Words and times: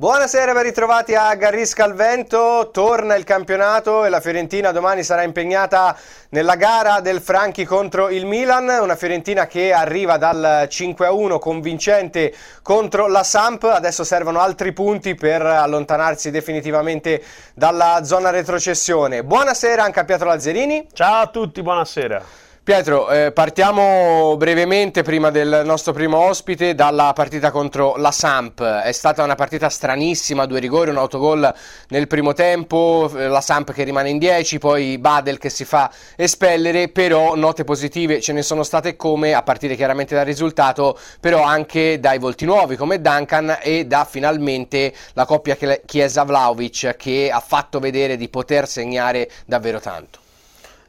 Buonasera, 0.00 0.54
ben 0.54 0.62
ritrovati 0.62 1.14
a 1.14 1.34
Garrisca 1.34 1.84
al 1.84 1.92
Vento, 1.92 2.70
torna 2.72 3.16
il 3.16 3.24
campionato 3.24 4.06
e 4.06 4.08
la 4.08 4.20
Fiorentina 4.20 4.72
domani 4.72 5.02
sarà 5.02 5.24
impegnata 5.24 5.94
nella 6.30 6.54
gara 6.54 7.00
del 7.00 7.20
Franchi 7.20 7.66
contro 7.66 8.08
il 8.08 8.24
Milan, 8.24 8.66
una 8.80 8.96
Fiorentina 8.96 9.46
che 9.46 9.74
arriva 9.74 10.16
dal 10.16 10.68
5-1 10.70 11.38
convincente 11.38 12.34
contro 12.62 13.08
la 13.08 13.22
Samp, 13.22 13.64
adesso 13.64 14.02
servono 14.02 14.40
altri 14.40 14.72
punti 14.72 15.14
per 15.14 15.42
allontanarsi 15.42 16.30
definitivamente 16.30 17.22
dalla 17.52 18.00
zona 18.02 18.30
retrocessione. 18.30 19.22
Buonasera 19.22 19.84
anche 19.84 20.00
a 20.00 20.04
Pietro 20.06 20.28
Lazzerini. 20.28 20.88
Ciao 20.94 21.24
a 21.24 21.26
tutti, 21.26 21.60
buonasera. 21.60 22.49
Pietro, 22.70 23.10
eh, 23.10 23.32
partiamo 23.32 24.36
brevemente 24.36 25.02
prima 25.02 25.30
del 25.30 25.62
nostro 25.64 25.92
primo 25.92 26.18
ospite 26.18 26.76
dalla 26.76 27.12
partita 27.12 27.50
contro 27.50 27.96
la 27.96 28.12
Samp. 28.12 28.62
È 28.62 28.92
stata 28.92 29.24
una 29.24 29.34
partita 29.34 29.68
stranissima, 29.68 30.46
due 30.46 30.60
rigori, 30.60 30.90
un 30.90 30.96
autogol 30.96 31.52
nel 31.88 32.06
primo 32.06 32.32
tempo, 32.32 33.10
eh, 33.16 33.26
la 33.26 33.40
Samp 33.40 33.72
che 33.72 33.82
rimane 33.82 34.10
in 34.10 34.18
10, 34.18 34.58
poi 34.58 34.98
Badel 34.98 35.38
che 35.38 35.50
si 35.50 35.64
fa 35.64 35.90
espellere, 36.14 36.90
però 36.90 37.34
note 37.34 37.64
positive 37.64 38.20
ce 38.20 38.32
ne 38.32 38.42
sono 38.42 38.62
state 38.62 38.94
come, 38.94 39.34
a 39.34 39.42
partire 39.42 39.74
chiaramente 39.74 40.14
dal 40.14 40.24
risultato, 40.24 40.96
però 41.18 41.42
anche 41.42 41.98
dai 41.98 42.20
volti 42.20 42.44
nuovi 42.44 42.76
come 42.76 43.00
Duncan 43.00 43.58
e 43.60 43.84
da 43.86 44.06
finalmente 44.08 44.94
la 45.14 45.24
coppia 45.24 45.56
Chiesa-Vlaovic 45.56 46.94
che 46.96 47.30
ha 47.32 47.40
fatto 47.40 47.80
vedere 47.80 48.16
di 48.16 48.28
poter 48.28 48.68
segnare 48.68 49.28
davvero 49.44 49.80
tanto. 49.80 50.19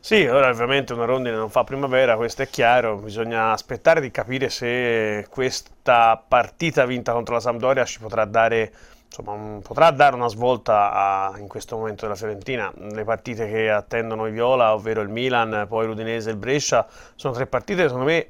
Sì, 0.03 0.25
ora 0.25 0.49
ovviamente 0.49 0.93
una 0.93 1.05
rondine 1.05 1.35
non 1.35 1.51
fa 1.51 1.63
primavera, 1.63 2.15
questo 2.15 2.41
è 2.41 2.49
chiaro, 2.49 2.95
bisogna 2.95 3.51
aspettare 3.51 4.01
di 4.01 4.09
capire 4.09 4.49
se 4.49 5.27
questa 5.29 6.19
partita 6.27 6.85
vinta 6.87 7.11
contro 7.13 7.35
la 7.35 7.39
Sampdoria 7.39 7.85
ci 7.85 7.99
potrà 7.99 8.25
dare, 8.25 8.73
insomma, 9.05 9.59
potrà 9.61 9.91
dare 9.91 10.15
una 10.15 10.27
svolta 10.27 10.91
a, 10.91 11.37
in 11.37 11.47
questo 11.47 11.77
momento 11.77 12.05
della 12.05 12.17
Fiorentina. 12.17 12.73
Le 12.75 13.03
partite 13.03 13.47
che 13.47 13.69
attendono 13.69 14.25
i 14.25 14.31
Viola, 14.31 14.73
ovvero 14.73 15.01
il 15.01 15.09
Milan, 15.09 15.67
poi 15.69 15.85
l'Udinese 15.85 16.29
e 16.29 16.31
il 16.31 16.39
Brescia, 16.39 16.87
sono 17.13 17.35
tre 17.35 17.45
partite 17.45 17.83
che 17.83 17.87
secondo 17.89 18.07
me 18.07 18.27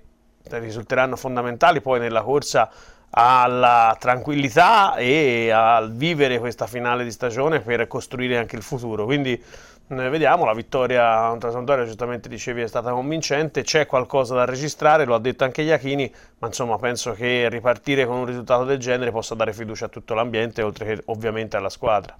risulteranno 0.59 1.15
fondamentali 1.15 1.79
poi 1.79 2.01
nella 2.01 2.21
corsa 2.21 2.69
alla 3.11 3.95
tranquillità 3.97 4.95
e 4.95 5.51
al 5.51 5.93
vivere 5.93 6.39
questa 6.39 6.67
finale 6.67 7.05
di 7.05 7.11
stagione 7.11 7.61
per 7.61 7.87
costruire 7.87 8.37
anche 8.37 8.57
il 8.57 8.61
futuro. 8.61 9.05
Quindi 9.05 9.41
vediamo, 9.87 10.45
la 10.45 10.53
vittoria 10.53 11.27
contro 11.29 11.49
la 11.49 11.55
Sampdoria, 11.55 11.85
giustamente 11.85 12.29
dicevi, 12.29 12.61
è 12.61 12.67
stata 12.67 12.91
convincente, 12.91 13.63
c'è 13.63 13.85
qualcosa 13.85 14.35
da 14.35 14.45
registrare, 14.45 15.05
lo 15.05 15.15
ha 15.15 15.19
detto 15.19 15.43
anche 15.43 15.61
Iachini, 15.61 16.11
ma 16.39 16.47
insomma 16.47 16.77
penso 16.77 17.11
che 17.11 17.49
ripartire 17.49 18.05
con 18.05 18.17
un 18.17 18.25
risultato 18.25 18.63
del 18.63 18.77
genere 18.77 19.11
possa 19.11 19.35
dare 19.35 19.53
fiducia 19.53 19.85
a 19.85 19.89
tutto 19.89 20.13
l'ambiente, 20.13 20.61
oltre 20.61 20.85
che 20.85 21.01
ovviamente 21.05 21.57
alla 21.57 21.69
squadra. 21.69 22.15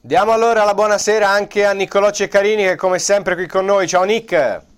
Diamo 0.00 0.32
allora 0.32 0.64
la 0.64 0.72
buonasera 0.72 1.28
anche 1.28 1.66
a 1.66 1.72
Niccolò 1.72 2.10
Ceccarini 2.10 2.62
che 2.62 2.76
come 2.76 2.98
sempre 2.98 3.34
qui 3.34 3.46
con 3.46 3.66
noi, 3.66 3.86
ciao 3.86 4.04
Nick! 4.04 4.68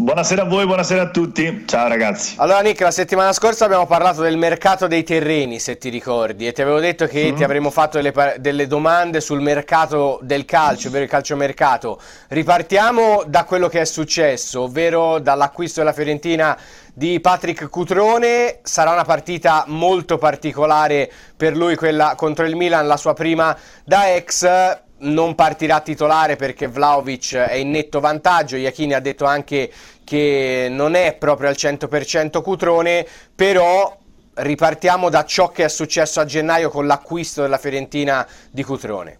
Buonasera 0.00 0.42
a 0.42 0.44
voi, 0.46 0.64
buonasera 0.64 1.02
a 1.02 1.10
tutti. 1.10 1.64
Ciao 1.66 1.86
ragazzi. 1.86 2.34
Allora 2.38 2.60
Nick, 2.60 2.80
la 2.80 2.90
settimana 2.90 3.34
scorsa 3.34 3.66
abbiamo 3.66 3.86
parlato 3.86 4.22
del 4.22 4.38
mercato 4.38 4.86
dei 4.86 5.02
terreni, 5.02 5.58
se 5.58 5.76
ti 5.76 5.90
ricordi, 5.90 6.46
e 6.46 6.52
ti 6.52 6.62
avevo 6.62 6.80
detto 6.80 7.06
che 7.06 7.30
mm. 7.30 7.36
ti 7.36 7.44
avremmo 7.44 7.70
fatto 7.70 8.00
delle, 8.00 8.36
delle, 8.38 8.66
domande 8.66 9.20
sul 9.20 9.42
mercato 9.42 10.18
del 10.22 10.46
calcio, 10.46 10.88
ovvero 10.88 11.04
il 11.04 11.10
calciomercato. 11.10 12.00
Ripartiamo 12.28 13.24
da 13.26 13.44
quello 13.44 13.68
che 13.68 13.82
è 13.82 13.84
successo, 13.84 14.62
ovvero 14.62 15.18
dall'acquisto 15.18 15.80
della 15.80 15.92
Fiorentina 15.92 16.56
di 16.94 17.20
Patrick 17.20 17.68
Cutrone. 17.68 18.60
Sarà 18.62 18.92
una 18.92 19.04
partita 19.04 19.64
molto 19.66 20.16
particolare 20.16 21.10
per 21.36 21.54
lui, 21.54 21.76
quella 21.76 22.14
contro 22.16 22.46
il 22.46 22.56
Milan, 22.56 22.86
la 22.86 22.96
sua 22.96 23.12
prima 23.12 23.54
da 23.84 24.14
ex 24.14 24.78
non 25.00 25.34
partirà 25.34 25.80
titolare 25.80 26.36
perché 26.36 26.66
Vlaovic 26.66 27.34
è 27.34 27.54
in 27.54 27.70
netto 27.70 28.00
vantaggio. 28.00 28.56
Iachini 28.56 28.94
ha 28.94 29.00
detto 29.00 29.24
anche 29.24 29.70
che 30.04 30.68
non 30.70 30.94
è 30.94 31.14
proprio 31.14 31.48
al 31.48 31.56
100% 31.56 32.42
Cutrone, 32.42 33.06
però 33.34 33.96
ripartiamo 34.34 35.08
da 35.08 35.24
ciò 35.24 35.50
che 35.50 35.64
è 35.64 35.68
successo 35.68 36.20
a 36.20 36.24
gennaio 36.24 36.70
con 36.70 36.86
l'acquisto 36.86 37.42
della 37.42 37.58
Fiorentina 37.58 38.26
di 38.50 38.62
Cutrone. 38.62 39.18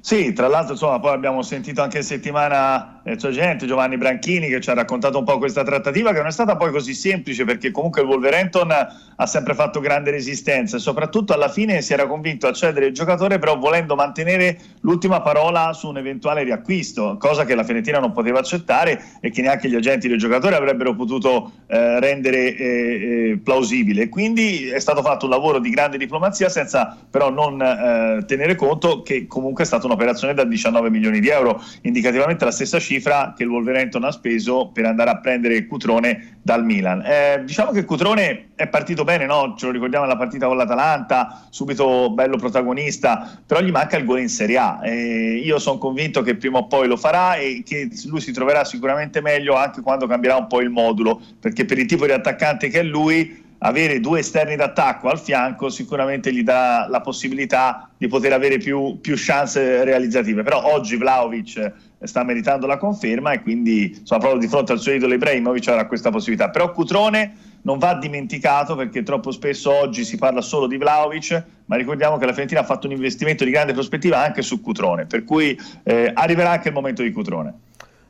Sì, 0.00 0.32
tra 0.32 0.48
l'altro 0.48 0.72
insomma, 0.72 0.98
poi 0.98 1.12
abbiamo 1.12 1.42
sentito 1.42 1.80
anche 1.80 2.02
settimana 2.02 3.01
c'è 3.04 3.30
gente, 3.30 3.66
Giovanni 3.66 3.96
Branchini, 3.96 4.48
che 4.48 4.60
ci 4.60 4.70
ha 4.70 4.74
raccontato 4.74 5.18
un 5.18 5.24
po' 5.24 5.38
questa 5.38 5.64
trattativa 5.64 6.12
che 6.12 6.18
non 6.18 6.28
è 6.28 6.30
stata 6.30 6.56
poi 6.56 6.70
così 6.70 6.94
semplice 6.94 7.44
perché 7.44 7.72
comunque 7.72 8.02
il 8.02 8.06
Wolverhampton 8.06 8.70
ha 8.70 9.26
sempre 9.26 9.54
fatto 9.54 9.80
grande 9.80 10.12
resistenza 10.12 10.76
e 10.76 10.80
soprattutto 10.80 11.32
alla 11.32 11.48
fine 11.48 11.82
si 11.82 11.92
era 11.92 12.06
convinto 12.06 12.46
a 12.46 12.52
cedere 12.52 12.86
il 12.86 12.94
giocatore 12.94 13.40
però 13.40 13.58
volendo 13.58 13.96
mantenere 13.96 14.56
l'ultima 14.82 15.20
parola 15.20 15.72
su 15.72 15.88
un 15.88 15.98
eventuale 15.98 16.44
riacquisto, 16.44 17.16
cosa 17.18 17.44
che 17.44 17.56
la 17.56 17.64
Fiorentina 17.64 17.98
non 17.98 18.12
poteva 18.12 18.38
accettare 18.38 19.02
e 19.20 19.30
che 19.30 19.42
neanche 19.42 19.68
gli 19.68 19.74
agenti 19.74 20.06
del 20.06 20.18
giocatore 20.18 20.54
avrebbero 20.54 20.94
potuto 20.94 21.50
eh, 21.66 21.98
rendere 21.98 22.54
eh, 22.54 23.30
eh 23.32 23.40
plausibile. 23.42 24.08
Quindi 24.08 24.68
è 24.68 24.78
stato 24.78 25.02
fatto 25.02 25.24
un 25.24 25.32
lavoro 25.32 25.58
di 25.58 25.70
grande 25.70 25.98
diplomazia 25.98 26.48
senza 26.48 26.96
però 27.10 27.30
non 27.30 27.60
eh, 27.60 28.24
tenere 28.26 28.54
conto 28.54 29.02
che 29.02 29.26
comunque 29.26 29.64
è 29.64 29.66
stata 29.66 29.86
un'operazione 29.86 30.34
da 30.34 30.44
19 30.44 30.88
milioni 30.88 31.18
di 31.18 31.28
euro, 31.28 31.60
indicativamente 31.82 32.44
la 32.44 32.52
stessa 32.52 32.78
cifra 32.78 32.90
che 33.00 33.42
il 33.42 33.48
Wolverhampton 33.48 34.04
ha 34.04 34.10
speso 34.10 34.70
per 34.72 34.84
andare 34.84 35.10
a 35.10 35.18
prendere 35.18 35.66
Cutrone 35.66 36.38
dal 36.42 36.64
Milan. 36.64 37.02
Eh, 37.04 37.42
diciamo 37.44 37.70
che 37.70 37.84
Cutrone 37.84 38.50
è 38.54 38.68
partito 38.68 39.04
bene, 39.04 39.26
no? 39.26 39.54
ce 39.56 39.66
lo 39.66 39.72
ricordiamo 39.72 40.04
nella 40.04 40.18
partita 40.18 40.46
con 40.46 40.56
l'Atalanta, 40.56 41.46
subito 41.50 42.10
bello 42.10 42.36
protagonista, 42.36 43.40
però 43.46 43.60
gli 43.60 43.70
manca 43.70 43.96
il 43.96 44.04
gol 44.04 44.20
in 44.20 44.28
Serie 44.28 44.58
A. 44.58 44.80
Eh, 44.82 45.40
io 45.44 45.58
sono 45.58 45.78
convinto 45.78 46.22
che 46.22 46.36
prima 46.36 46.58
o 46.58 46.66
poi 46.66 46.88
lo 46.88 46.96
farà 46.96 47.36
e 47.36 47.62
che 47.64 47.88
lui 48.06 48.20
si 48.20 48.32
troverà 48.32 48.64
sicuramente 48.64 49.20
meglio 49.20 49.54
anche 49.54 49.80
quando 49.80 50.06
cambierà 50.06 50.36
un 50.36 50.48
po' 50.48 50.60
il 50.60 50.70
modulo, 50.70 51.20
perché 51.40 51.64
per 51.64 51.78
il 51.78 51.86
tipo 51.86 52.06
di 52.06 52.12
attaccante 52.12 52.68
che 52.68 52.80
è 52.80 52.84
lui 52.84 53.40
avere 53.64 54.00
due 54.00 54.20
esterni 54.20 54.56
d'attacco 54.56 55.08
al 55.08 55.20
fianco 55.20 55.68
sicuramente 55.68 56.32
gli 56.32 56.42
dà 56.42 56.86
la 56.88 57.00
possibilità 57.00 57.88
di 57.96 58.08
poter 58.08 58.32
avere 58.32 58.58
più, 58.58 58.98
più 59.00 59.14
chance 59.16 59.84
realizzative. 59.84 60.42
Però 60.42 60.72
oggi 60.72 60.96
Vlaovic 60.96 61.72
sta 62.04 62.24
meritando 62.24 62.66
la 62.66 62.76
conferma 62.76 63.32
e 63.32 63.42
quindi 63.42 63.96
insomma, 63.98 64.20
proprio 64.20 64.40
di 64.40 64.48
fronte 64.48 64.72
al 64.72 64.78
suo 64.80 64.92
idolo 64.92 65.14
Ibrahimovic 65.14 65.68
avrà 65.68 65.86
questa 65.86 66.10
possibilità. 66.10 66.50
Però 66.50 66.70
Cutrone 66.72 67.34
non 67.62 67.78
va 67.78 67.94
dimenticato 67.94 68.74
perché 68.74 69.02
troppo 69.02 69.30
spesso 69.30 69.72
oggi 69.72 70.04
si 70.04 70.16
parla 70.16 70.40
solo 70.40 70.66
di 70.66 70.76
Vlaovic, 70.76 71.44
ma 71.66 71.76
ricordiamo 71.76 72.16
che 72.16 72.24
la 72.24 72.32
Fiorentina 72.32 72.60
ha 72.60 72.64
fatto 72.64 72.86
un 72.86 72.92
investimento 72.92 73.44
di 73.44 73.50
grande 73.50 73.72
prospettiva 73.72 74.22
anche 74.22 74.42
su 74.42 74.60
Cutrone, 74.60 75.06
per 75.06 75.24
cui 75.24 75.58
eh, 75.84 76.10
arriverà 76.12 76.50
anche 76.50 76.68
il 76.68 76.74
momento 76.74 77.02
di 77.02 77.12
Cutrone. 77.12 77.54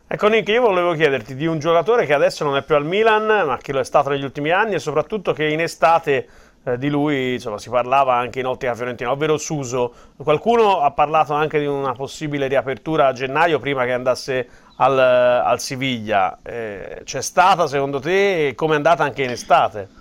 Ecco 0.06 0.28
Nick, 0.28 0.48
io 0.48 0.60
volevo 0.60 0.92
chiederti 0.92 1.34
di 1.34 1.46
un 1.46 1.58
giocatore 1.58 2.04
che 2.04 2.12
adesso 2.12 2.44
non 2.44 2.56
è 2.56 2.62
più 2.62 2.74
al 2.74 2.84
Milan, 2.84 3.46
ma 3.46 3.56
che 3.56 3.72
lo 3.72 3.80
è 3.80 3.84
stato 3.84 4.10
negli 4.10 4.24
ultimi 4.24 4.50
anni 4.50 4.74
e 4.74 4.78
soprattutto 4.78 5.32
che 5.32 5.48
in 5.48 5.60
estate 5.60 6.26
eh, 6.64 6.78
di 6.78 6.88
lui 6.88 7.34
insomma, 7.34 7.58
si 7.58 7.70
parlava 7.70 8.14
anche 8.14 8.40
in 8.40 8.46
ottica 8.46 8.74
fiorentina, 8.74 9.10
ovvero 9.10 9.36
Suso. 9.36 9.92
Qualcuno 10.16 10.80
ha 10.80 10.90
parlato 10.92 11.34
anche 11.34 11.58
di 11.58 11.66
una 11.66 11.92
possibile 11.92 12.46
riapertura 12.46 13.08
a 13.08 13.12
gennaio 13.12 13.58
prima 13.58 13.84
che 13.84 13.92
andasse 13.92 14.48
al, 14.76 14.98
al 14.98 15.60
Siviglia. 15.60 16.38
Eh, 16.42 17.02
c'è 17.04 17.22
stata 17.22 17.66
secondo 17.66 18.00
te 18.00 18.48
e 18.48 18.54
come 18.54 18.74
è 18.74 18.76
andata 18.76 19.02
anche 19.04 19.22
in 19.22 19.30
estate? 19.30 20.00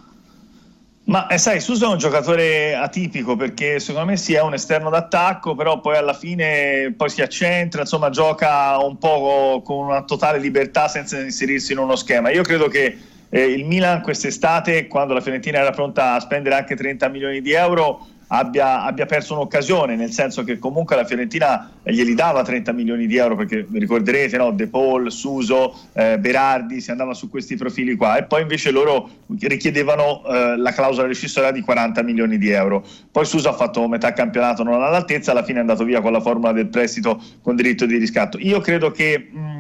Ma 1.04 1.28
eh, 1.28 1.40
sai, 1.40 1.60
Suso 1.60 1.86
è 1.86 1.90
un 1.90 1.98
giocatore 1.98 2.76
atipico 2.76 3.36
perché 3.36 3.80
secondo 3.80 4.12
me 4.12 4.18
si 4.18 4.36
è 4.36 4.42
un 4.42 4.54
esterno 4.54 4.90
d'attacco, 4.90 5.56
però 5.56 5.82
poi 5.82 5.98
alla 5.98 6.14
fine 6.14 6.94
poi 6.96 7.10
si 7.10 7.22
accentra, 7.22 7.82
insomma 7.82 8.12
gioca 8.12 8.78
un 8.78 8.98
po' 8.98 9.62
con 9.66 9.88
una 9.88 10.04
totale 10.04 10.38
libertà 10.38 10.88
senza 10.88 11.20
inserirsi 11.20 11.74
in 11.74 11.80
uno 11.80 11.96
schema. 11.96 12.30
Io 12.30 12.44
credo 12.44 12.68
che 12.68 12.98
eh, 13.32 13.46
il 13.46 13.66
Milan 13.66 14.02
quest'estate, 14.02 14.88
quando 14.88 15.14
la 15.14 15.22
Fiorentina 15.22 15.60
era 15.60 15.72
pronta 15.72 16.14
a 16.14 16.20
spendere 16.20 16.56
anche 16.56 16.76
30 16.76 17.08
milioni 17.08 17.42
di 17.42 17.54
euro, 17.54 18.06
abbia, 18.28 18.84
abbia, 18.84 19.06
perso 19.06 19.34
un'occasione, 19.34 19.96
nel 19.96 20.12
senso 20.12 20.44
che 20.44 20.60
comunque 20.60 20.98
la 20.98 21.06
Fiorentina 21.06 21.72
glieli 21.84 22.14
dava 22.14 22.44
30 22.44 22.74
milioni 22.74 23.08
di 23.08 23.16
euro, 23.16 23.38
perché 23.38 23.66
vi 23.68 23.80
ricorderete, 23.80 24.36
no? 24.36 24.52
De 24.52 24.68
Paul, 24.68 25.12
Suso, 25.12 25.74
eh, 25.94 26.20
Berardi, 26.20 26.82
si 26.82 26.92
andava 26.92 27.14
su 27.14 27.30
questi 27.30 27.56
profili 27.56 27.96
qua, 27.96 28.18
e 28.18 28.24
poi 28.24 28.42
invece 28.42 28.72
loro 28.72 29.10
richiedevano 29.40 30.24
eh, 30.26 30.58
la 30.58 30.72
clausola 30.74 31.08
rescissoria 31.08 31.52
di 31.52 31.62
40 31.62 32.04
milioni 32.04 32.38
di 32.38 32.50
euro. 32.50 32.86
Poi 33.12 33.26
Suso 33.26 33.48
ha 33.48 33.54
fatto 33.54 33.88
metà 33.88 34.12
campionato 34.12 34.64
non 34.64 34.82
all'altezza, 34.82 35.32
alla 35.32 35.44
fine 35.44 35.60
è 35.60 35.62
andato 35.62 35.86
via 35.86 36.02
con 36.02 36.12
la 36.12 36.22
formula 36.22 36.52
del 36.52 36.68
prestito 36.68 37.22
con 37.42 37.56
diritto 37.56 37.86
di 37.86 37.98
riscatto. 37.98 38.38
Io 38.40 38.60
credo 38.60 38.92
che... 38.92 39.30
Mh, 39.32 39.51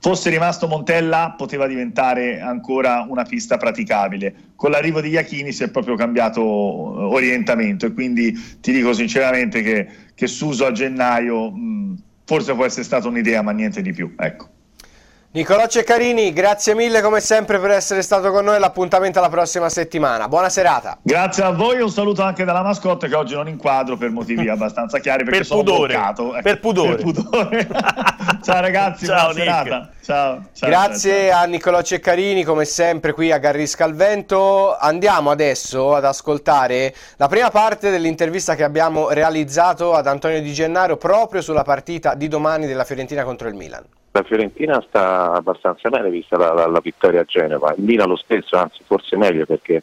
fosse 0.00 0.30
rimasto 0.30 0.66
Montella 0.66 1.34
poteva 1.36 1.66
diventare 1.66 2.40
ancora 2.40 3.06
una 3.08 3.24
pista 3.24 3.56
praticabile. 3.56 4.34
Con 4.56 4.70
l'arrivo 4.70 5.00
di 5.00 5.10
Iachini 5.10 5.52
si 5.52 5.64
è 5.64 5.70
proprio 5.70 5.94
cambiato 5.96 6.40
eh, 6.40 7.14
orientamento 7.14 7.86
e 7.86 7.92
quindi 7.92 8.32
ti 8.60 8.72
dico 8.72 8.92
sinceramente 8.92 9.62
che, 9.62 9.88
che 10.14 10.26
Suso 10.26 10.66
a 10.66 10.72
gennaio 10.72 11.50
mh, 11.50 11.96
forse 12.24 12.54
può 12.54 12.64
essere 12.64 12.84
stata 12.84 13.08
un'idea 13.08 13.42
ma 13.42 13.52
niente 13.52 13.82
di 13.82 13.92
più. 13.92 14.14
Ecco. 14.18 14.48
Nicolò 15.36 15.66
Ceccarini, 15.66 16.32
grazie 16.32 16.74
mille 16.74 17.02
come 17.02 17.20
sempre 17.20 17.58
per 17.58 17.72
essere 17.72 18.00
stato 18.00 18.30
con 18.30 18.42
noi. 18.42 18.58
L'appuntamento 18.58 19.18
alla 19.18 19.28
prossima 19.28 19.68
settimana. 19.68 20.28
Buona 20.28 20.48
serata. 20.48 20.96
Grazie 21.02 21.42
a 21.42 21.50
voi. 21.50 21.78
Un 21.82 21.90
saluto 21.90 22.22
anche 22.22 22.42
dalla 22.44 22.62
mascotte 22.62 23.06
che 23.06 23.14
oggi 23.14 23.34
non 23.34 23.46
inquadro 23.46 23.98
per 23.98 24.08
motivi 24.08 24.48
abbastanza 24.48 24.98
chiari 24.98 25.24
perché 25.24 25.40
per 25.40 25.46
sono 25.46 25.62
pudore. 25.62 25.92
bloccato. 25.92 26.32
Ecco, 26.32 26.42
per 26.42 26.58
pudore. 26.58 26.94
Per 26.94 27.04
pudore. 27.04 27.68
ciao 28.42 28.60
ragazzi, 28.62 29.04
ciao, 29.04 29.34
buona 29.34 29.34
serata. 29.34 29.90
Ciao, 30.02 30.42
ciao, 30.54 30.70
Grazie 30.70 31.28
ciao, 31.28 31.42
a 31.42 31.44
Nicolò 31.44 31.82
Ceccarini, 31.82 32.42
come 32.42 32.64
sempre 32.64 33.12
qui 33.12 33.30
a 33.30 33.36
Garrisca 33.36 33.84
al 33.84 33.94
Vento. 33.94 34.74
Andiamo 34.74 35.30
adesso 35.30 35.94
ad 35.94 36.06
ascoltare 36.06 36.94
la 37.18 37.28
prima 37.28 37.50
parte 37.50 37.90
dell'intervista 37.90 38.54
che 38.54 38.64
abbiamo 38.64 39.10
realizzato 39.10 39.92
ad 39.92 40.06
Antonio 40.06 40.40
Di 40.40 40.54
Gennaro 40.54 40.96
proprio 40.96 41.42
sulla 41.42 41.62
partita 41.62 42.14
di 42.14 42.26
domani 42.26 42.66
della 42.66 42.84
Fiorentina 42.84 43.22
contro 43.22 43.48
il 43.48 43.54
Milan. 43.54 43.84
La 44.16 44.22
Fiorentina 44.22 44.82
sta 44.88 45.32
abbastanza 45.32 45.90
bene 45.90 46.08
vista 46.08 46.38
la, 46.38 46.54
la, 46.54 46.66
la 46.66 46.80
vittoria 46.80 47.20
a 47.20 47.24
Genova, 47.24 47.74
il 47.76 47.84
Milan 47.84 48.08
lo 48.08 48.16
stesso, 48.16 48.56
anzi 48.56 48.82
forse 48.82 49.14
meglio 49.14 49.44
perché 49.44 49.82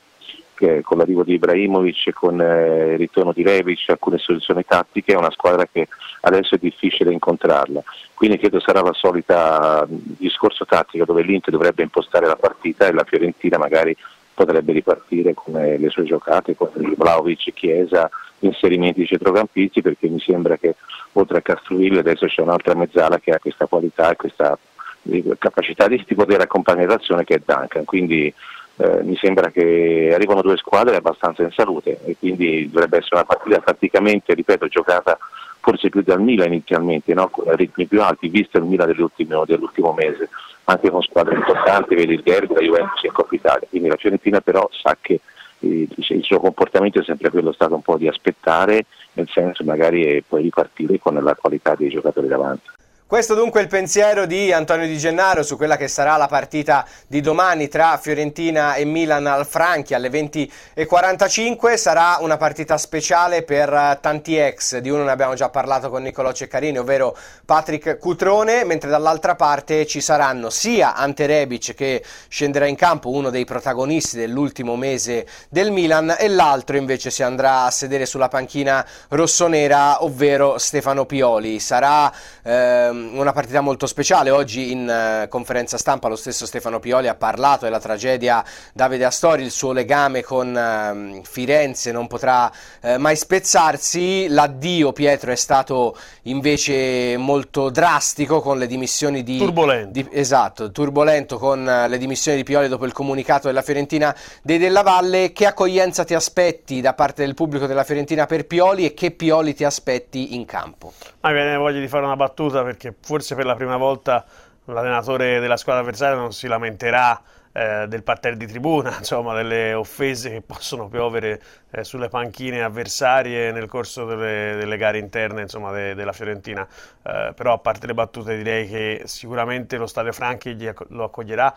con 0.82 0.98
l'arrivo 0.98 1.24
di 1.24 1.34
Ibrahimovic 1.34 2.08
e 2.08 2.14
con 2.14 2.42
eh, 2.42 2.94
il 2.94 2.98
ritorno 2.98 3.32
di 3.32 3.44
Revic, 3.44 3.90
alcune 3.90 4.18
soluzioni 4.18 4.64
tattiche, 4.66 5.14
è 5.14 5.18
una 5.18 5.30
squadra 5.30 5.68
che 5.72 5.88
adesso 6.22 6.56
è 6.56 6.58
difficile 6.58 7.12
incontrarla. 7.12 7.84
Quindi 8.16 8.40
credo 8.40 8.60
sarà 8.60 8.82
la 8.82 8.94
solita 8.94 9.86
discorso 9.88 10.66
tattico 10.66 11.06
dove 11.06 11.22
l'Inter 11.22 11.52
dovrebbe 11.52 11.84
impostare 11.84 12.26
la 12.26 12.36
partita 12.36 12.88
e 12.88 12.94
la 12.94 13.04
Fiorentina 13.04 13.60
magari 13.60 13.96
potrebbe 14.34 14.72
ripartire 14.72 15.36
con 15.36 15.58
eh, 15.58 15.78
le 15.78 15.90
sue 15.90 16.06
giocate, 16.06 16.56
con 16.56 16.70
Vlaovic, 16.74 17.54
Chiesa, 17.54 18.10
inserimenti 18.46 19.02
di 19.02 19.08
centrocampisti 19.08 19.82
perché 19.82 20.08
mi 20.08 20.20
sembra 20.20 20.58
che 20.58 20.76
oltre 21.14 21.38
a 21.38 21.42
Castrovillo 21.42 22.00
adesso 22.00 22.26
c'è 22.26 22.42
un'altra 22.42 22.76
mezzala 22.76 23.20
che 23.20 23.32
ha 23.32 23.40
questa 23.40 23.66
qualità 23.66 24.12
e 24.12 24.16
questa 24.16 24.58
eh, 25.04 25.24
capacità 25.38 25.88
di, 25.88 26.04
poter 26.16 26.42
accompagnare 26.42 26.88
l'azione 26.88 27.24
che 27.24 27.36
è 27.36 27.42
Duncan. 27.44 27.86
Quindi 27.86 28.34
eh, 28.78 29.04
mi 29.04 29.16
sembra 29.18 29.50
che 29.50 30.12
arrivano 30.14 30.42
due 30.42 30.58
squadre 30.58 30.96
abbastanza 30.96 31.44
in 31.44 31.52
salute 31.52 32.00
e 32.06 32.16
quindi 32.18 32.70
dovrebbe 32.70 32.98
essere 32.98 33.16
una 33.16 33.26
partita 33.26 33.60
praticamente, 33.60 34.34
ripeto, 34.34 34.68
giocata 34.68 35.18
forse 35.60 35.90
più 35.90 36.02
dal 36.02 36.22
Milan 36.22 36.52
inizialmente, 36.52 37.14
no? 37.14 37.30
con 37.30 37.46
ritmi 37.56 37.86
più 37.86 38.02
alti, 38.02 38.28
visto 38.28 38.58
il 38.58 38.66
Milan 38.66 38.88
dell'ultimo, 38.88 39.94
mese, 39.94 40.30
anche 40.66 40.90
con 40.90 41.02
squadre 41.02 41.36
importanti, 41.36 41.96
vedi 41.96 42.16
il 42.16 42.22
Derby, 42.22 42.54
la 42.54 42.60
Juventus 42.60 43.04
in 43.04 43.12
Coppa 43.14 43.36
Italia. 43.36 43.68
Quindi 43.70 43.88
la 43.88 43.96
Fiorentina 43.96 44.42
però 44.42 44.68
sa 44.72 44.98
che 45.00 45.22
il 45.64 46.24
suo 46.24 46.40
comportamento 46.40 47.00
è 47.00 47.04
sempre 47.04 47.30
quello 47.30 47.52
stato 47.52 47.76
un 47.76 47.82
po' 47.82 47.98
di 47.98 48.08
aspettare, 48.08 48.86
nel 49.14 49.28
senso 49.30 49.64
magari 49.64 50.24
poi 50.28 50.44
ripartire 50.44 51.00
con 51.00 51.16
la 51.16 51.36
qualità 51.36 51.76
dei 51.76 51.90
giocatori 51.90 52.28
davanti. 52.28 52.70
Questo 53.14 53.36
dunque 53.36 53.60
è 53.60 53.64
il 53.64 53.70
pensiero 53.70 54.26
di 54.26 54.52
Antonio 54.52 54.88
Di 54.88 54.98
Gennaro 54.98 55.44
su 55.44 55.56
quella 55.56 55.78
che 55.78 55.88
sarà 55.88 56.18
la 56.18 56.26
partita 56.26 56.84
di 57.06 57.22
domani 57.22 57.68
tra 57.68 58.00
Fiorentina 58.02 58.74
e 58.74 58.86
Milan 58.86 59.28
al 59.28 59.46
Franchi 59.46 59.94
alle 59.94 60.10
20.45. 60.10 61.76
Sarà 61.76 62.18
una 62.22 62.38
partita 62.38 62.76
speciale 62.80 63.44
per 63.44 64.00
tanti 64.02 64.36
ex, 64.36 64.80
di 64.80 64.90
uno 64.90 65.04
ne 65.04 65.12
abbiamo 65.12 65.36
già 65.36 65.50
parlato 65.50 65.92
con 65.92 66.02
Niccolò 66.02 66.32
Ceccarini, 66.32 66.80
ovvero 66.80 67.16
Patrick 67.46 68.00
Cutrone, 68.00 68.64
mentre 68.64 68.90
dall'altra 68.90 69.36
parte 69.36 69.86
ci 69.86 70.02
saranno 70.02 70.50
sia 70.50 70.96
Ante 70.96 71.28
Rebic 71.28 71.76
che 71.76 72.04
scenderà 72.28 72.66
in 72.66 72.76
campo, 72.76 73.12
uno 73.12 73.30
dei 73.30 73.46
protagonisti 73.46 74.18
dell'ultimo 74.18 74.76
mese 74.76 75.28
del 75.50 75.70
Milan, 75.70 76.16
e 76.18 76.30
l'altro 76.30 76.78
invece 76.78 77.12
si 77.12 77.22
andrà 77.22 77.66
a 77.66 77.70
sedere 77.70 78.08
sulla 78.08 78.28
panchina 78.28 78.84
rossonera, 79.10 80.04
ovvero 80.04 80.58
Stefano 80.58 81.06
Pioli. 81.06 81.60
Sarà... 81.60 82.12
Ehm, 82.42 83.02
una 83.14 83.32
partita 83.34 83.62
molto 83.62 83.88
speciale. 83.88 84.30
Oggi 84.30 84.72
in 84.72 85.24
uh, 85.24 85.28
conferenza 85.28 85.78
stampa 85.78 86.08
lo 86.08 86.16
stesso 86.16 86.46
Stefano 86.46 86.80
Pioli 86.80 87.08
ha 87.08 87.16
parlato 87.16 87.66
della 87.66 87.80
tragedia 87.80 88.44
Davide 88.74 89.06
Astori, 89.06 89.44
il 89.44 89.52
suo 89.52 89.72
legame 89.72 90.24
con 90.24 90.54
uh, 90.54 91.22
Firenze 91.24 91.92
non 91.92 92.08
potrà 92.08 92.52
uh, 92.82 92.96
mai 92.98 93.16
spezzarsi. 93.16 94.28
L'addio 94.30 94.94
Pietro 94.94 95.32
è 95.32 95.36
stato 95.36 95.98
invece 96.24 97.18
molto 97.18 97.70
drastico 97.70 98.42
con 98.42 98.58
le 98.58 98.68
dimissioni 98.68 99.24
di... 99.24 99.38
Turbolento. 99.38 99.92
Di, 99.92 100.08
esatto, 100.12 100.72
turbolento 100.72 101.38
con 101.38 101.64
le 101.64 101.98
dimissioni 101.98 102.38
di 102.38 102.44
Pioli 102.44 102.68
dopo 102.68 102.86
il 102.86 102.94
comunicato 102.94 103.48
della 103.48 103.62
Fiorentina 103.62 104.16
dei 104.42 104.58
Della 104.58 104.82
Valle. 104.82 105.32
Che 105.34 105.46
accoglienza 105.46 106.04
ti 106.04 106.14
aspetti 106.14 106.82
da 106.82 106.94
parte 106.94 107.26
del 107.26 107.34
pubblico 107.34 107.66
della 107.66 107.84
Fiorentina 107.84 108.26
per 108.26 108.46
Pioli 108.46 108.86
e 108.86 108.94
che 108.94 109.12
Pioli 109.12 109.54
ti 109.54 109.64
aspetti 109.64 110.36
in 110.36 110.46
campo? 110.46 110.94
Ah, 111.22 111.30
mi 111.30 111.36
viene 111.36 111.56
voglia 111.58 111.80
di 111.80 111.88
fare 111.88 112.06
una 112.06 112.16
battuta 112.16 112.64
perché 112.64 112.93
forse 113.00 113.36
per 113.36 113.46
la 113.46 113.56
prima 113.56 113.78
volta 113.78 114.26
l'allenatore 114.66 115.40
della 115.40 115.58
squadra 115.58 115.82
avversaria 115.82 116.16
non 116.16 116.32
si 116.32 116.48
lamenterà 116.48 117.22
eh, 117.54 117.86
del 117.88 118.04
parterre 118.04 118.36
di 118.36 118.48
tribuna, 118.48 118.98
insomma, 119.00 119.36
delle 119.36 119.74
offese 119.74 120.30
che 120.32 120.42
possono 120.42 120.88
piovere 120.88 121.42
eh, 121.72 121.84
sulle 121.84 122.10
panchine 122.10 122.64
avversarie 122.64 123.52
nel 123.52 123.68
corso 123.68 124.06
delle, 124.06 124.56
delle 124.56 124.78
gare 124.78 124.98
interne 124.98 125.44
insomma, 125.44 125.72
de, 125.72 125.94
della 125.94 126.14
Fiorentina. 126.14 126.68
Eh, 127.04 127.32
però 127.36 127.54
a 127.54 127.58
parte 127.60 127.88
le 127.88 127.94
battute 127.94 128.36
direi 128.36 128.68
che 128.68 129.04
sicuramente 129.06 129.78
lo 129.78 129.88
Stadio 129.88 130.12
Franchi 130.12 130.58
lo 130.90 131.04
accoglierà 131.04 131.54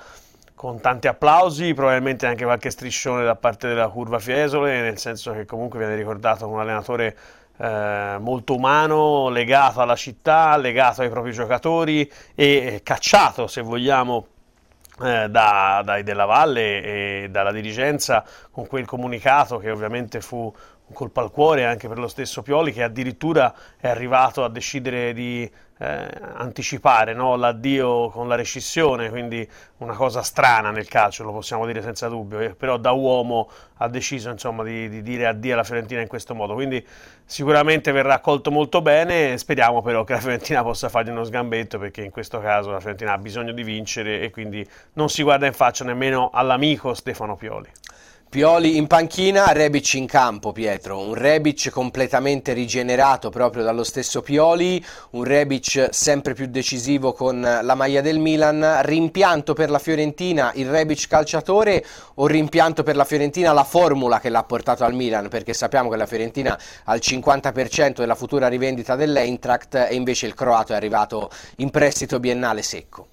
con 0.55 0.81
tanti 0.81 1.07
applausi, 1.07 1.75
probabilmente 1.75 2.27
anche 2.27 2.45
qualche 2.45 2.71
striscione 2.71 3.25
da 3.25 3.37
parte 3.37 3.69
della 3.69 3.89
curva 3.89 4.19
Fiesole, 4.19 4.81
nel 4.81 4.99
senso 4.99 5.33
che 5.33 5.45
comunque 5.45 5.79
viene 5.79 5.95
ricordato 5.95 6.49
un 6.49 6.59
allenatore 6.59 7.15
eh, 7.59 8.17
molto 8.21 8.55
umano, 8.55 9.29
legato 9.29 9.81
alla 9.81 9.97
città, 9.97 10.57
legato 10.57 11.03
ai 11.03 11.09
propri 11.09 11.33
giocatori 11.33 12.11
e 12.35 12.81
cacciato, 12.83 13.47
se 13.47 13.61
vogliamo, 13.63 14.27
eh, 15.03 15.29
da, 15.29 15.83
dai 15.85 16.03
Della 16.03 16.25
Valle 16.25 16.83
e 16.83 17.29
dalla 17.31 17.53
dirigenza 17.53 18.25
con 18.51 18.67
quel 18.67 18.87
comunicato 18.87 19.59
che 19.59 19.71
ovviamente 19.71 20.21
fu 20.21 20.53
un 20.89 20.95
colpo 20.95 21.21
al 21.21 21.31
cuore 21.31 21.65
anche 21.65 21.89
per 21.89 21.99
lo 21.99 22.09
stesso 22.09 22.43
Pioli 22.43 22.73
che 22.73 22.83
addirittura 22.83 23.53
è 23.77 23.89
arrivato 23.89 24.45
a 24.45 24.49
decidere 24.49 25.13
di 25.13 25.51
eh, 25.79 26.09
anticipare 26.35 27.13
no? 27.13 27.37
l'addio 27.37 28.09
con 28.09 28.29
la 28.29 28.35
rescissione, 28.35 29.11
quindi 29.11 29.47
una 29.79 29.95
cosa 29.95 30.23
strana 30.23 30.71
nel 30.71 30.89
calcio, 30.89 31.23
lo 31.23 31.33
possiamo 31.33 31.67
dire 31.67 31.83
senza 31.83 32.09
dubbio, 32.09 32.41
eh, 32.41 32.55
però 32.55 32.79
da 32.79 32.93
uomo 32.93 33.51
ha 33.79 33.89
deciso 33.89 34.31
insomma, 34.31 34.63
di, 34.63 34.89
di, 34.89 35.03
dire 35.03 35.27
addio 35.27 35.53
alla 35.53 35.65
Fiorentina 35.65 36.01
in 36.01 36.09
questo 36.09 36.35
modo, 36.35 36.55
quindi 36.55 36.85
sicuramente 37.25 37.93
verrà 37.93 38.15
accolto 38.15 38.51
molto 38.51 38.81
bene, 38.81 39.37
speriamo 39.37 39.83
però 39.83 40.05
che 40.05 40.15
la 40.15 40.21
Fiorentina 40.21 40.63
possa 40.63 40.89
fargli 40.89 41.11
uno 41.11 41.25
sgambetto 41.25 41.79
perché 41.79 42.03
in 42.03 42.11
questo 42.11 42.41
caso 42.41 42.71
la 42.71 42.81
Fiorentina 42.81 43.13
ha 43.13 43.19
bisogno 43.19 43.53
di 43.53 43.63
vincere 43.63 44.21
e 44.21 44.31
quindi 44.31 44.67
non 44.95 45.11
si 45.11 45.23
guarda 45.23 45.47
in 45.47 45.53
faccia 45.53 45.85
nemmeno 45.85 46.31
all'amico 46.33 46.95
Stefano 46.95 47.37
Pioli. 47.37 47.71
Pioli 48.37 48.77
in 48.77 48.87
panchina, 48.87 49.53
Rebic 49.53 49.95
in 49.95 50.05
campo, 50.05 50.53
Pietro. 50.53 50.99
Un 50.99 51.15
Rebic 51.15 51.71
completamente 51.71 52.53
rigenerato 52.53 53.31
proprio 53.31 53.63
dallo 53.63 53.83
stesso 53.83 54.21
Pioli, 54.21 54.85
un 55.13 55.25
Rebic 55.25 55.89
sempre 55.91 56.35
più 56.35 56.45
decisivo 56.45 57.15
con 57.15 57.41
la 57.41 57.75
maglia 57.75 58.03
del 58.03 58.19
Milan. 58.19 58.81
Rimpianto 58.83 59.55
per 59.55 59.71
la 59.71 59.79
Fiorentina 59.79 60.53
il 60.57 60.69
Rebic 60.69 61.07
calciatore 61.09 61.83
o 62.17 62.27
rimpianto 62.27 62.83
per 62.83 62.95
la 62.95 63.05
Fiorentina 63.07 63.55
la 63.55 63.65
formula 63.65 64.21
che 64.21 64.29
l'ha 64.29 64.45
portato 64.45 64.85
al 64.85 64.93
Milan? 64.93 65.29
Perché 65.31 65.55
sappiamo 65.55 65.89
che 65.89 65.97
la 65.97 66.05
Fiorentina 66.05 66.59
ha 66.85 66.95
il 66.95 67.01
50% 67.03 67.95
della 67.95 68.15
futura 68.15 68.49
rivendita 68.49 68.97
dell'Eintracht 68.97 69.87
e 69.89 69.95
invece 69.95 70.27
il 70.27 70.35
croato 70.35 70.75
è 70.75 70.77
arrivato 70.77 71.31
in 71.57 71.71
prestito 71.71 72.21
biennale 72.21 72.61
secco. 72.61 73.07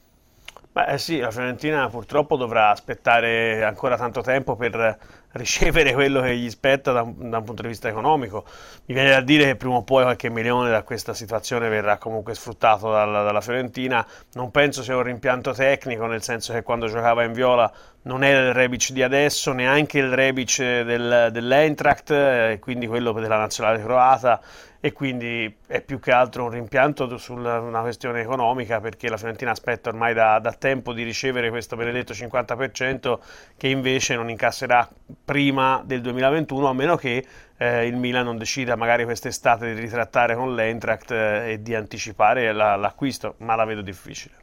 Beh 0.73 0.97
sì, 0.97 1.19
la 1.19 1.29
Fiorentina 1.29 1.87
purtroppo 1.87 2.35
dovrà 2.35 2.71
aspettare 2.71 3.63
ancora 3.63 3.95
tanto 3.95 4.21
tempo 4.21 4.55
per 4.55 4.97
ricevere 5.33 5.93
quello 5.93 6.19
che 6.21 6.35
gli 6.35 6.49
spetta 6.49 6.91
da 6.91 7.03
da 7.03 7.37
un, 7.37 7.43
punto 7.43 7.61
di 7.61 7.67
vista 7.67 7.89
economico. 7.89 8.43
Mi 8.85 8.95
viene 8.95 9.11
da 9.11 9.21
dire 9.21 9.45
che 9.45 9.55
prima 9.55 9.75
o 9.75 9.83
poi 9.83 10.01
qualche 10.01 10.29
milione 10.31 10.71
da 10.71 10.81
questa 10.81 11.13
situazione 11.13 11.69
verrà 11.69 11.99
comunque 11.99 12.33
sfruttato 12.33 12.89
dalla, 12.91 13.21
dalla 13.21 13.41
Fiorentina. 13.41 14.03
Non 14.33 14.49
penso 14.49 14.81
sia 14.81 14.95
un 14.95 15.03
rimpianto 15.03 15.53
tecnico, 15.53 16.07
nel 16.07 16.23
senso 16.23 16.53
che 16.53 16.63
quando 16.63 16.87
giocava 16.87 17.23
in 17.23 17.33
viola 17.33 17.71
non 18.03 18.23
era 18.23 18.47
il 18.47 18.53
Rebic 18.53 18.91
di 18.91 19.01
adesso, 19.03 19.53
neanche 19.53 19.99
il 19.99 20.11
Rebic 20.11 20.57
del, 20.57 21.29
dell'Eintracht, 21.31 22.11
eh, 22.11 22.57
quindi 22.59 22.87
quello 22.87 23.11
della 23.13 23.37
nazionale 23.37 23.81
croata 23.81 24.41
e 24.85 24.91
quindi 24.91 25.59
è 25.65 25.79
più 25.79 25.97
che 25.97 26.11
altro 26.11 26.43
un 26.43 26.49
rimpianto 26.49 27.17
su 27.17 27.31
una 27.31 27.79
questione 27.79 28.19
economica 28.19 28.81
perché 28.81 29.07
la 29.07 29.15
Fiorentina 29.15 29.51
aspetta 29.51 29.87
ormai 29.87 30.13
da, 30.13 30.39
da, 30.39 30.51
tempo 30.51 30.91
di 30.91 31.03
ricevere 31.03 31.49
questo 31.49 31.77
benedetto 31.77 32.11
50% 32.11 33.19
che 33.55 33.69
invece 33.69 34.15
non 34.15 34.29
incasserà 34.29 34.85
prima 35.23 35.81
del 35.85 36.01
2021 36.01 36.67
a 36.67 36.73
meno 36.73 36.97
che 36.97 37.25
eh, 37.55 37.87
il 37.87 37.95
Milan 37.95 38.25
non 38.25 38.37
decida 38.37 38.75
magari 38.75 39.05
quest'estate 39.05 39.73
di 39.73 39.79
ritrattare 39.79 40.35
con 40.35 40.53
l'Eintracht 40.53 41.11
eh, 41.11 41.53
e 41.53 41.61
di 41.61 41.73
anticipare 41.75 42.51
la, 42.51 42.75
l'acquisto, 42.75 43.35
ma 43.37 43.55
la 43.55 43.63
vedo 43.63 43.81
difficile. 43.81 44.42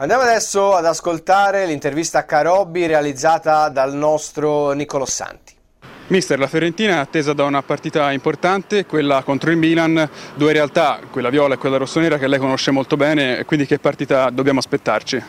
Andiamo 0.00 0.22
adesso 0.22 0.74
ad 0.74 0.86
ascoltare 0.86 1.66
l'intervista 1.66 2.20
a 2.20 2.22
Carobbi 2.22 2.86
realizzata 2.86 3.68
dal 3.68 3.92
nostro 3.92 4.70
Nicolo 4.70 5.04
Santi. 5.04 5.52
Mister, 6.06 6.38
la 6.38 6.46
Fiorentina 6.46 6.94
è 6.94 6.98
attesa 7.00 7.34
da 7.34 7.44
una 7.44 7.60
partita 7.62 8.10
importante, 8.10 8.86
quella 8.86 9.22
contro 9.22 9.50
il 9.50 9.58
Milan, 9.58 10.08
due 10.36 10.54
realtà, 10.54 11.00
quella 11.10 11.28
viola 11.28 11.52
e 11.52 11.58
quella 11.58 11.76
rossonera 11.76 12.16
che 12.16 12.28
lei 12.28 12.38
conosce 12.38 12.70
molto 12.70 12.96
bene, 12.96 13.44
quindi 13.44 13.66
che 13.66 13.78
partita 13.78 14.30
dobbiamo 14.30 14.60
aspettarci? 14.60 15.22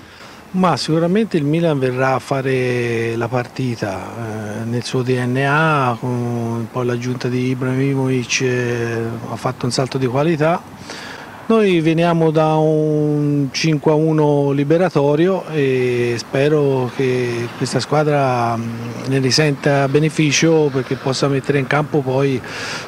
Ma 0.51 0.77
sicuramente 0.77 1.35
il 1.35 1.43
Milan 1.43 1.77
verrà 1.77 2.13
a 2.13 2.19
fare 2.19 3.17
la 3.17 3.27
partita 3.27 3.99
eh, 3.99 4.63
nel 4.63 4.85
suo 4.85 5.01
DNA, 5.01 5.97
con 5.99 6.69
poi 6.71 6.85
l'aggiunta 6.85 7.27
di 7.27 7.49
Ibrahimovic 7.49 8.39
eh, 8.39 9.03
ha 9.31 9.35
fatto 9.35 9.65
un 9.65 9.71
salto 9.73 9.97
di 9.97 10.07
qualità. 10.07 11.09
Noi 11.51 11.81
veniamo 11.81 12.31
da 12.31 12.55
un 12.55 13.49
5-1 13.51 14.53
liberatorio 14.53 15.43
e 15.49 16.15
spero 16.17 16.89
che 16.95 17.49
questa 17.57 17.81
squadra 17.81 18.55
mm, 18.55 18.69
ne 19.07 19.19
risenta 19.19 19.89
beneficio 19.89 20.69
perché 20.71 20.95
possa 20.95 21.27
mettere 21.27 21.59
in 21.59 21.67
campo 21.67 21.99
poi 21.99 22.41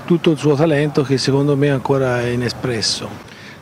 tutto 0.06 0.32
il 0.32 0.38
suo 0.38 0.56
talento 0.56 1.04
che 1.04 1.18
secondo 1.18 1.58
me 1.58 1.72
ancora 1.72 2.22
è 2.22 2.28
inespresso. 2.28 3.10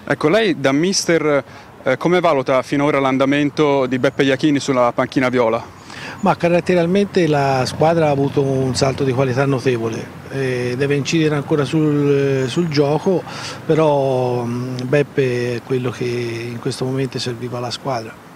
Ecco, 0.06 0.30
lei 0.30 0.60
da 0.60 0.72
mister 0.72 1.44
eh, 1.82 1.98
come 1.98 2.20
valuta 2.20 2.62
finora 2.62 3.00
l'andamento 3.00 3.88
di 3.88 3.98
Beppe 3.98 4.22
Iachini 4.22 4.60
sulla 4.60 4.92
panchina 4.94 5.30
viola? 5.30 5.81
Ma 6.20 6.36
caratterialmente 6.36 7.26
la 7.28 7.64
squadra 7.66 8.08
ha 8.08 8.12
avuto 8.12 8.42
un 8.42 8.76
salto 8.76 9.04
di 9.04 9.12
qualità 9.12 9.46
notevole, 9.46 10.06
eh, 10.30 10.76
deve 10.78 10.96
incidere 10.96 11.36
ancora 11.36 11.66
sul, 11.66 12.46
sul, 12.48 12.68
gioco, 12.68 13.24
però 13.66 14.44
mm, 14.44 14.78
Beppe 14.86 15.56
è 15.56 15.62
quello 15.64 15.90
che 15.90 16.06
in 16.06 16.60
questo 16.60 16.86
momento 16.86 17.18
serviva 17.18 17.58
alla 17.58 17.72
squadra. 17.72 18.30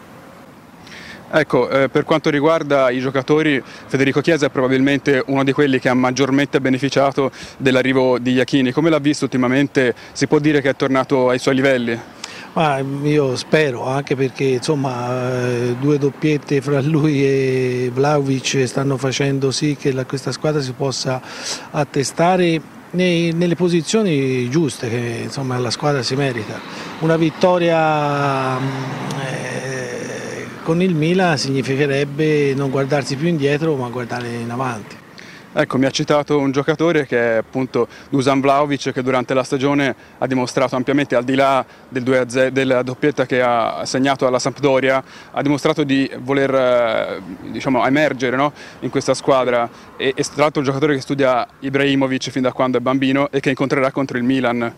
Ecco, 1.32 1.70
eh, 1.70 1.90
per 1.90 2.06
quanto 2.06 2.30
riguarda 2.30 2.90
i 2.92 3.00
giocatori, 3.00 3.62
Federico 3.88 4.22
Chiesa 4.22 4.46
è 4.46 4.50
probabilmente 4.50 5.22
uno 5.28 5.44
di 5.44 5.52
quelli 5.52 5.80
che 5.80 5.90
ha 5.90 5.94
maggiormente 5.94 6.62
beneficiato 6.62 7.32
dell'arrivo 7.58 8.20
di 8.20 8.34
Iachini. 8.34 8.72
Come 8.72 8.90
l'ha 8.90 9.00
visto 9.00 9.26
ultimamente? 9.26 9.94
Si 10.14 10.28
può 10.28 10.40
dire 10.40 10.62
che 10.62 10.70
è 10.70 10.76
tornato 10.76 11.30
ai 11.30 11.40
suoi 11.40 11.56
livelli? 11.56 12.00
Ma 12.56 12.80
io 12.80 13.36
spero, 13.36 13.86
anche 13.86 14.16
perché 14.16 14.46
insomma, 14.46 15.42
eh, 15.42 15.76
due 15.78 15.98
doppiette 15.98 16.62
fra 16.62 16.80
lui 16.80 17.22
e 17.22 17.92
Vlaovic 17.94 18.64
stanno 18.66 18.96
facendo 18.96 19.52
sì 19.52 19.76
che 19.78 19.92
la, 19.92 20.06
questa 20.06 20.32
squadra 20.32 20.62
si 20.62 20.72
possa 20.72 21.22
attestare 21.72 22.62
nei, 22.92 23.34
nelle 23.34 23.56
posizioni 23.56 24.50
giuste 24.50 24.90
che 24.90 25.20
insomma, 25.24 25.58
la 25.58 25.70
squadra 25.70 26.02
si 26.02 26.16
merita. 26.16 26.58
Una 27.00 27.18
vittoria 27.18 28.58
mm, 28.58 28.70
eh, 29.20 30.48
con 30.64 30.82
il 30.82 30.96
Milan 30.96 31.38
significherebbe 31.38 32.54
non 32.56 32.70
guardarsi 32.70 33.18
più 33.18 33.28
indietro 33.28 33.76
ma 33.76 33.90
guardare 33.90 34.30
in 34.30 34.50
avanti. 34.50 35.04
Ecco, 35.58 35.78
mi 35.78 35.86
ha 35.86 35.90
citato 35.90 36.38
un 36.38 36.52
giocatore 36.52 37.06
che 37.06 37.18
è 37.18 37.36
appunto 37.38 37.88
Dusan 38.10 38.42
Vlaovic 38.42 38.92
che 38.92 39.02
durante 39.02 39.34
la 39.34 39.44
stagione 39.44 39.96
ha 40.18 40.28
dimostrato 40.28 40.76
ampiamente, 40.76 41.16
al 41.16 41.24
di 41.24 41.34
là 41.34 41.66
del 41.88 42.26
della 42.52 42.84
doppietta 42.84 43.26
che 43.26 43.42
ha 43.42 43.86
segnato 43.86 44.28
alla 44.28 44.38
Sampdoria, 44.38 45.02
ha 45.32 45.42
dimostrato 45.42 45.86
di 45.86 46.12
voler 46.20 46.54
eh, 46.54 47.22
diciamo, 47.52 47.88
emergere 47.88 48.36
no? 48.36 48.52
in 48.82 48.90
questa 48.90 49.14
squadra 49.14 49.70
e, 49.96 50.12
e 50.14 50.24
tra 50.24 50.42
l'altro 50.42 50.60
un 50.60 50.66
giocatore 50.66 50.94
che 50.94 51.00
studia 51.00 51.48
Ibrahimovic 51.60 52.32
fin 52.32 52.42
da 52.42 52.52
quando 52.52 52.78
è 52.78 52.82
bambino 52.82 53.30
e 53.32 53.40
che 53.40 53.48
incontrerà 53.48 53.92
contro 53.92 54.18
il 54.18 54.24
Milan. 54.26 54.74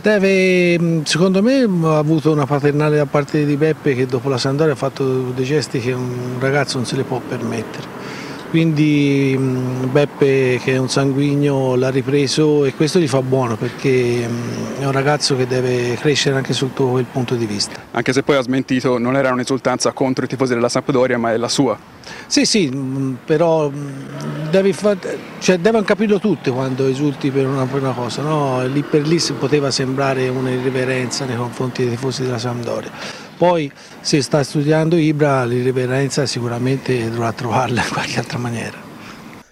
Deve, 0.00 1.02
secondo 1.02 1.42
me 1.42 1.62
ha 1.62 1.98
avuto 1.98 2.30
una 2.30 2.46
paternale 2.46 2.96
da 2.96 3.06
parte 3.06 3.44
di 3.44 3.56
Beppe 3.56 3.96
che 3.96 4.06
dopo 4.06 4.28
la 4.28 4.38
Sampdoria 4.38 4.74
ha 4.74 4.76
fatto 4.76 5.32
dei 5.34 5.44
gesti 5.44 5.80
che 5.80 5.90
un 5.90 6.36
ragazzo 6.38 6.76
non 6.76 6.86
se 6.86 6.94
li 6.94 7.02
può 7.02 7.18
permettere 7.18 8.01
quindi 8.52 9.34
mm, 9.34 9.90
Beppe 9.90 10.60
che 10.62 10.74
è 10.74 10.76
un 10.76 10.90
sanguigno 10.90 11.74
l'ha 11.74 11.88
ripreso 11.88 12.66
e 12.66 12.74
questo 12.74 12.98
gli 12.98 13.08
fa 13.08 13.22
buono 13.22 13.56
perché 13.56 14.28
mm, 14.28 14.80
è 14.80 14.84
un 14.84 14.92
ragazzo 14.92 15.34
che 15.36 15.46
deve 15.46 15.96
crescere 15.98 16.36
anche 16.36 16.52
sotto 16.52 16.88
quel 16.88 17.06
punto 17.10 17.34
di 17.34 17.46
vista. 17.46 17.80
Anche 17.92 18.12
se 18.12 18.22
poi 18.22 18.36
ha 18.36 18.42
smentito 18.42 18.98
non 18.98 19.16
era 19.16 19.32
un'esultanza 19.32 19.92
contro 19.92 20.26
i 20.26 20.28
tifosi 20.28 20.52
della 20.52 20.68
Sampdoria 20.68 21.16
ma 21.16 21.32
è 21.32 21.38
la 21.38 21.48
sua. 21.48 21.78
Sì 22.26 22.44
sì, 22.44 22.70
mm, 22.70 23.14
però 23.24 23.70
devi 24.50 24.74
fa... 24.74 24.98
cioè, 25.38 25.56
devono 25.56 25.84
capirlo 25.84 26.18
tutti 26.18 26.50
quando 26.50 26.86
esulti 26.86 27.30
per 27.30 27.46
una, 27.46 27.64
per 27.64 27.80
una 27.80 27.92
cosa, 27.92 28.20
no? 28.20 28.66
lì 28.66 28.82
per 28.82 29.06
lì 29.06 29.18
poteva 29.38 29.70
sembrare 29.70 30.28
un'irriverenza 30.28 31.24
nei 31.24 31.36
confronti 31.36 31.84
dei 31.84 31.92
tifosi 31.92 32.24
della 32.24 32.38
Sampdoria 32.38 33.21
poi 33.42 33.68
se 34.00 34.22
sta 34.22 34.44
studiando 34.44 34.96
Ibra 34.96 35.44
l'irriverenza 35.44 36.26
sicuramente 36.26 37.10
dovrà 37.10 37.32
trovarla 37.32 37.82
in 37.82 37.88
qualche 37.92 38.20
altra 38.20 38.38
maniera. 38.38 38.78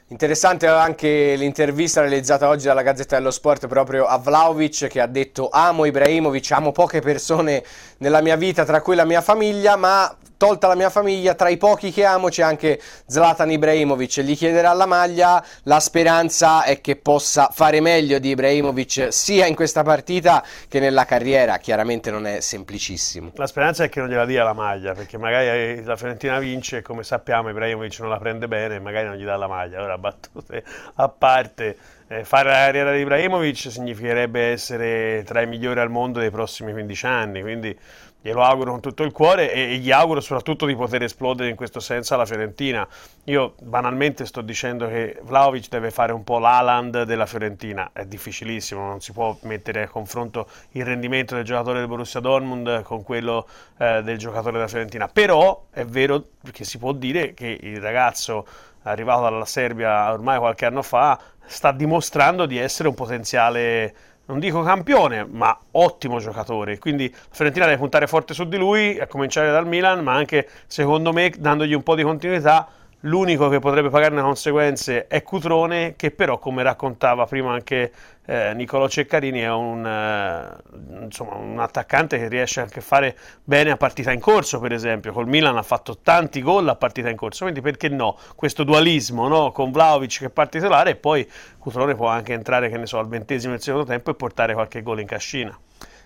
Interessante 0.06 0.68
anche 0.68 1.35
l'intervista 1.37 2.00
realizzata 2.00 2.47
oggi 2.47 2.66
dalla 2.66 2.82
Gazzetta 2.82 3.16
dello 3.16 3.32
Sport 3.32 3.66
proprio 3.66 4.06
a 4.06 4.16
Vlaovic 4.18 4.87
che 4.87 5.00
ha 5.00 5.09
detto 5.09 5.49
amo 5.50 5.87
Ibrahimovic, 5.87 6.52
amo 6.52 6.70
poche 6.70 7.00
persone 7.00 7.64
nella 7.99 8.20
mia 8.20 8.37
vita, 8.37 8.64
tra 8.64 8.80
cui 8.80 8.94
la 8.94 9.04
mia 9.04 9.23
famiglia, 9.23 9.75
ma 9.75 10.16
tolta 10.40 10.68
la 10.68 10.75
mia 10.75 10.88
famiglia, 10.88 11.35
tra 11.35 11.50
i 11.50 11.59
pochi 11.59 11.92
che 11.92 12.02
amo 12.02 12.28
c'è 12.28 12.42
anche 12.42 12.80
Zlatan 13.04 13.50
Ibrahimovic, 13.50 14.20
gli 14.20 14.35
chiederà 14.35 14.73
la 14.73 14.87
maglia, 14.87 15.44
la 15.64 15.80
speranza 15.80 16.64
è 16.64 16.80
che 16.80 16.97
possa 16.97 17.50
fare 17.52 17.82
meglio 17.82 18.18
di 18.18 18.30
Ibrahimovic 18.30 19.09
sia 19.12 19.44
in 19.44 19.54
questa 19.54 19.82
partita 19.82 20.42
che 20.66 20.80
nella 20.80 21.04
carriera, 21.04 21.59
chiaramente 21.59 22.11
non 22.11 22.26
è 22.26 22.40
semplicissimo. 22.40 23.32
La 23.35 23.47
speranza 23.47 23.85
è 23.85 23.90
che 23.90 24.00
non 24.00 24.09
gliela 24.09 24.25
dia 24.25 24.42
la 24.42 24.54
maglia, 24.54 24.94
perché 24.94 25.18
magari 25.18 25.85
la 25.85 25.97
Fiorentina 25.97 26.38
vince 26.38 26.78
e 26.78 26.82
come 26.82 27.02
sappiamo 27.02 27.50
Ibrahimovic 27.50 28.00
non 28.00 28.09
la 28.09 28.18
prende 28.18 28.49
bene 28.49 28.76
e 28.76 28.80
magari 28.80 29.09
non 29.09 29.16
gli 29.16 29.25
dà 29.25 29.37
la 29.37 29.47
maglia, 29.47 29.82
ora 29.82 29.99
battute 29.99 30.64
a 30.94 31.09
parte. 31.11 31.76
Eh, 32.09 32.25
fare 32.25 32.49
la 32.49 32.56
carriera 32.56 32.92
di 32.92 33.00
Ibrahimovic 33.00 33.70
significherebbe 33.70 34.50
essere 34.50 35.23
tra 35.25 35.42
i 35.42 35.47
migliori 35.47 35.78
al 35.78 35.90
mondo 35.90 36.18
dei 36.18 36.30
prossimi 36.30 36.73
15 36.73 37.06
anni, 37.06 37.40
quindi 37.40 37.78
glielo 38.22 38.42
auguro 38.42 38.72
con 38.72 38.80
tutto 38.80 39.02
il 39.02 39.12
cuore 39.12 39.52
e, 39.52 39.76
gli 39.76 39.90
auguro 39.90 40.20
soprattutto 40.20 40.66
di 40.66 40.76
poter 40.76 41.02
esplodere 41.02 41.48
in 41.48 41.56
questo 41.56 41.80
senso 41.80 42.14
alla 42.14 42.26
Fiorentina. 42.26 42.86
Io 43.24 43.54
banalmente 43.62 44.26
sto 44.26 44.40
dicendo 44.40 44.86
che 44.88 45.18
Vlaovic 45.22 45.68
deve 45.68 45.90
fare 45.90 46.12
un 46.12 46.24
po' 46.24 46.38
l'Aland 46.38 47.02
della 47.04 47.26
Fiorentina, 47.26 47.90
è 47.92 48.04
difficilissimo, 48.04 48.84
non 48.86 49.00
si 49.00 49.12
può 49.12 49.36
mettere 49.42 49.82
a 49.82 49.88
confronto 49.88 50.48
il 50.72 50.84
rendimento 50.84 51.34
del 51.34 51.44
giocatore 51.44 51.78
del 51.78 51.88
Borussia 51.88 52.20
Dortmund 52.20 52.82
con 52.82 53.02
quello 53.02 53.46
eh, 53.78 54.02
del 54.02 54.18
giocatore 54.18 54.52
della 54.52 54.68
Fiorentina, 54.68 55.08
però 55.08 55.66
è 55.70 55.84
vero 55.84 56.24
che 56.52 56.64
si 56.64 56.78
può 56.78 56.92
dire 56.92 57.34
che 57.34 57.58
il 57.60 57.80
ragazzo 57.80 58.46
arrivato 58.82 59.22
dalla 59.22 59.44
Serbia 59.44 60.10
ormai 60.10 60.38
qualche 60.38 60.64
anno 60.64 60.82
fa 60.82 61.18
sta 61.44 61.72
dimostrando 61.72 62.46
di 62.46 62.58
essere 62.58 62.88
un 62.88 62.94
potenziale 62.94 63.94
non 64.30 64.38
dico 64.38 64.62
campione, 64.62 65.26
ma 65.28 65.58
ottimo 65.72 66.20
giocatore. 66.20 66.78
Quindi 66.78 67.10
la 67.10 67.18
Fiorentina 67.30 67.64
deve 67.66 67.78
puntare 67.78 68.06
forte 68.06 68.32
su 68.32 68.44
di 68.44 68.56
lui, 68.56 68.99
a 69.00 69.08
cominciare 69.08 69.50
dal 69.50 69.66
Milan, 69.66 70.04
ma 70.04 70.14
anche 70.14 70.49
secondo 70.68 71.12
me 71.12 71.32
dandogli 71.37 71.75
un 71.75 71.82
po' 71.82 71.96
di 71.96 72.04
continuità 72.04 72.68
L'unico 73.04 73.49
che 73.49 73.61
potrebbe 73.61 73.88
pagarne 73.88 74.16
le 74.16 74.23
conseguenze 74.23 75.07
è 75.07 75.23
Cutrone, 75.23 75.95
che 75.97 76.11
però, 76.11 76.38
come 76.38 76.62
raccontava 76.62 77.25
prima 77.25 77.50
anche 77.50 77.90
eh, 78.26 78.52
Nicolò 78.52 78.88
Ceccarini, 78.88 79.40
è 79.40 79.50
un, 79.50 79.87
eh, 79.87 81.04
insomma, 81.04 81.37
un, 81.37 81.59
attaccante 81.59 82.19
che 82.19 82.28
riesce 82.28 82.61
anche 82.61 82.80
a 82.80 82.83
fare 82.83 83.16
bene 83.42 83.71
a 83.71 83.78
partita 83.78 84.12
in 84.12 84.21
corso, 84.21 84.61
per 84.61 84.73
esempio. 84.73 85.12
Col 85.12 85.26
Milan 85.26 85.57
ha 85.57 85.62
fatto 85.62 85.97
tanti 86.02 86.42
gol 86.42 86.69
a 86.69 86.76
partita 86.76 87.09
in 87.09 87.16
corso, 87.16 87.45
quindi 87.45 87.62
perché 87.62 87.88
no? 87.88 88.19
Questo 88.37 88.64
dualismo 88.64 89.28
no? 89.28 89.50
con 89.50 89.71
Vlaovic 89.71 90.19
che 90.19 90.28
parte 90.28 90.59
titolare 90.59 90.90
e 90.90 90.97
poi 90.97 91.26
Cutrone 91.57 91.95
può 91.95 92.09
anche 92.09 92.35
entrare, 92.35 92.69
che 92.69 92.76
ne 92.76 92.85
so, 92.85 92.99
al 92.99 93.09
ventesimo 93.09 93.54
del 93.54 93.62
secondo 93.62 93.87
tempo 93.87 94.11
e 94.11 94.14
portare 94.14 94.52
qualche 94.52 94.83
gol 94.83 95.00
in 95.00 95.07
cascina. 95.07 95.59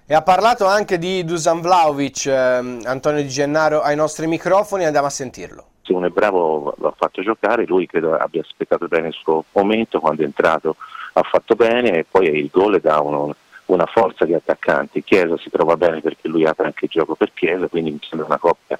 E 0.06 0.14
ha 0.14 0.22
parlato 0.22 0.66
anche 0.66 0.96
di 0.98 1.24
Dusan 1.24 1.60
Vlaovic, 1.60 2.26
eh, 2.26 2.78
Antonio 2.84 3.20
Di 3.20 3.28
Gennaro, 3.28 3.80
ai 3.80 3.96
nostri 3.96 4.28
microfoni, 4.28 4.84
andiamo 4.84 5.08
a 5.08 5.10
sentirlo 5.10 5.68
se 5.84 5.92
uno 5.92 6.06
è 6.06 6.10
bravo 6.10 6.74
l'ha 6.78 6.94
fatto 6.96 7.22
giocare, 7.22 7.66
lui 7.66 7.86
credo 7.86 8.14
abbia 8.16 8.40
aspettato 8.40 8.88
bene 8.88 9.08
il 9.08 9.14
suo 9.14 9.44
momento, 9.52 10.00
quando 10.00 10.22
è 10.22 10.24
entrato 10.24 10.76
ha 11.12 11.22
fatto 11.22 11.54
bene 11.54 11.98
e 11.98 12.06
poi 12.10 12.26
il 12.26 12.48
gol 12.50 12.80
dà 12.80 13.00
uno, 13.00 13.34
una 13.66 13.86
forza 13.86 14.24
di 14.24 14.34
attaccanti. 14.34 15.04
Chiesa 15.04 15.36
si 15.38 15.50
trova 15.50 15.76
bene 15.76 16.00
perché 16.00 16.28
lui 16.28 16.44
apre 16.44 16.66
anche 16.66 16.86
il 16.86 16.90
gioco 16.90 17.14
per 17.14 17.32
Chiesa, 17.32 17.68
quindi 17.68 17.90
mi 17.90 18.00
sembra 18.02 18.26
una 18.26 18.38
coppia 18.38 18.78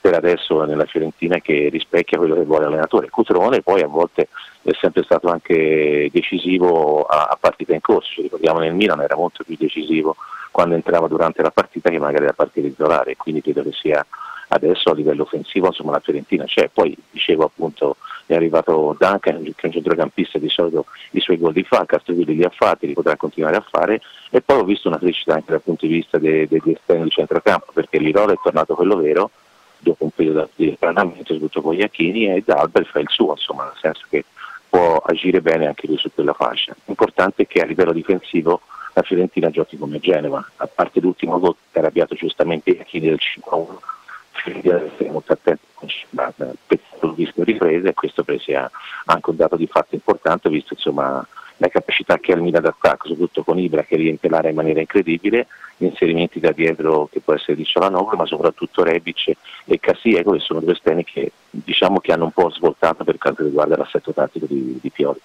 per 0.00 0.14
adesso 0.14 0.64
nella 0.64 0.84
Fiorentina 0.84 1.38
che 1.38 1.68
rispecchia 1.70 2.18
quello 2.18 2.34
che 2.34 2.44
vuole 2.44 2.64
l'allenatore. 2.64 3.10
Cutrone 3.10 3.62
poi 3.62 3.82
a 3.82 3.86
volte 3.88 4.28
è 4.62 4.72
sempre 4.80 5.02
stato 5.02 5.28
anche 5.28 6.08
decisivo 6.12 7.02
a, 7.04 7.28
a 7.30 7.36
partita 7.38 7.74
in 7.74 7.80
corso, 7.80 8.10
ci 8.12 8.22
ricordiamo 8.22 8.58
nel 8.58 8.74
Milan 8.74 9.00
era 9.00 9.16
molto 9.16 9.44
più 9.44 9.56
decisivo 9.58 10.16
quando 10.50 10.74
entrava 10.74 11.06
durante 11.06 11.42
la 11.42 11.50
partita 11.50 11.90
che 11.90 11.98
magari 11.98 12.26
a 12.26 12.32
partita 12.32 12.66
titolare, 12.66 13.16
quindi 13.16 13.42
credo 13.42 13.62
che 13.62 13.72
sia 13.72 14.04
adesso 14.48 14.90
a 14.90 14.94
livello 14.94 15.22
offensivo 15.22 15.66
insomma, 15.66 15.92
la 15.92 16.00
Fiorentina 16.00 16.44
c'è, 16.44 16.68
poi 16.72 16.96
dicevo 17.10 17.44
appunto 17.44 17.96
è 18.26 18.34
arrivato 18.34 18.96
Duncan 18.98 19.42
che 19.42 19.52
è 19.54 19.66
un 19.66 19.72
centrocampista 19.72 20.38
di 20.38 20.48
solito 20.48 20.86
i 21.12 21.20
suoi 21.20 21.38
gol 21.38 21.52
li 21.52 21.62
fa, 21.62 21.84
Castrovilli 21.86 22.34
li 22.34 22.42
ha 22.42 22.50
fatti, 22.50 22.86
li 22.86 22.92
potrà 22.92 23.16
continuare 23.16 23.56
a 23.56 23.64
fare. 23.66 24.00
E 24.30 24.40
poi 24.40 24.58
ho 24.58 24.64
visto 24.64 24.88
una 24.88 24.98
crescita 24.98 25.34
anche 25.34 25.52
dal 25.52 25.62
punto 25.62 25.86
di 25.86 25.92
vista 25.92 26.18
degli 26.18 26.46
de, 26.46 26.60
de 26.62 26.72
esterni 26.72 27.04
di 27.04 27.10
centrocampo 27.10 27.70
perché 27.72 27.98
l'Irolo 27.98 28.32
è 28.32 28.38
tornato 28.42 28.74
quello 28.74 28.96
vero 28.96 29.30
dopo 29.78 30.04
un 30.04 30.10
periodo 30.10 30.48
di 30.56 30.76
allenamento 30.80 31.32
soprattutto 31.32 31.60
con 31.60 31.74
gli 31.74 31.80
Iachini 31.80 32.34
e 32.34 32.42
D'Albert 32.44 32.90
fa 32.90 32.98
il 32.98 33.08
suo 33.08 33.32
insomma 33.32 33.64
nel 33.64 33.78
senso 33.80 34.04
che 34.08 34.24
può 34.68 34.96
agire 34.96 35.40
bene 35.40 35.66
anche 35.66 35.86
lui 35.86 35.96
su 35.96 36.10
quella 36.12 36.32
fascia. 36.32 36.74
L'importante 36.86 37.44
è 37.44 37.46
che 37.46 37.60
a 37.60 37.64
livello 37.64 37.92
difensivo 37.92 38.62
la 38.94 39.02
Fiorentina 39.02 39.50
giochi 39.50 39.76
come 39.76 40.00
Genova, 40.00 40.44
a 40.56 40.66
parte 40.66 41.00
l'ultimo 41.00 41.38
gol 41.38 41.54
che 41.70 41.78
ha 41.78 41.82
arrabbiato 41.82 42.14
giustamente 42.14 42.70
Iachini 42.70 43.08
del 43.08 43.20
5-1 43.20 43.94
bisogna 44.52 44.82
stare 44.94 45.10
molto 45.10 45.32
attenti 45.32 45.64
a 46.16 46.34
il 46.38 47.14
rischio 47.16 47.44
ripresa 47.44 47.88
e 47.88 47.94
questo 47.94 48.24
sia 48.38 48.70
anche 49.06 49.30
un 49.30 49.36
dato 49.36 49.56
di 49.56 49.66
fatto 49.66 49.94
importante 49.94 50.48
visto 50.48 50.74
insomma, 50.74 51.26
la 51.58 51.68
capacità 51.68 52.18
che 52.18 52.32
ha 52.32 52.36
il 52.36 52.42
Milan 52.42 52.62
d'attacco, 52.62 53.08
soprattutto 53.08 53.42
con 53.42 53.58
Ibra 53.58 53.82
che 53.82 53.96
riempie 53.96 54.28
l'area 54.28 54.50
in 54.50 54.56
maniera 54.56 54.80
incredibile, 54.80 55.46
inserimenti 55.78 56.40
da 56.40 56.52
dietro 56.52 57.08
che 57.10 57.20
può 57.20 57.34
essere 57.34 57.56
di 57.56 57.64
Cialanoglu, 57.64 58.16
ma 58.16 58.26
soprattutto 58.26 58.82
Rebic 58.82 59.32
e 59.64 59.80
Cassiego 59.80 60.32
che 60.32 60.40
sono 60.40 60.60
due 60.60 60.72
esterni 60.72 61.04
che 61.04 61.32
diciamo 61.50 62.00
che 62.00 62.12
hanno 62.12 62.24
un 62.24 62.32
po' 62.32 62.50
svoltato 62.50 63.04
per 63.04 63.18
quanto 63.18 63.44
riguarda 63.44 63.76
l'assetto 63.76 64.12
tattico 64.12 64.46
di, 64.46 64.78
di 64.80 64.90
Pioli. 64.90 65.20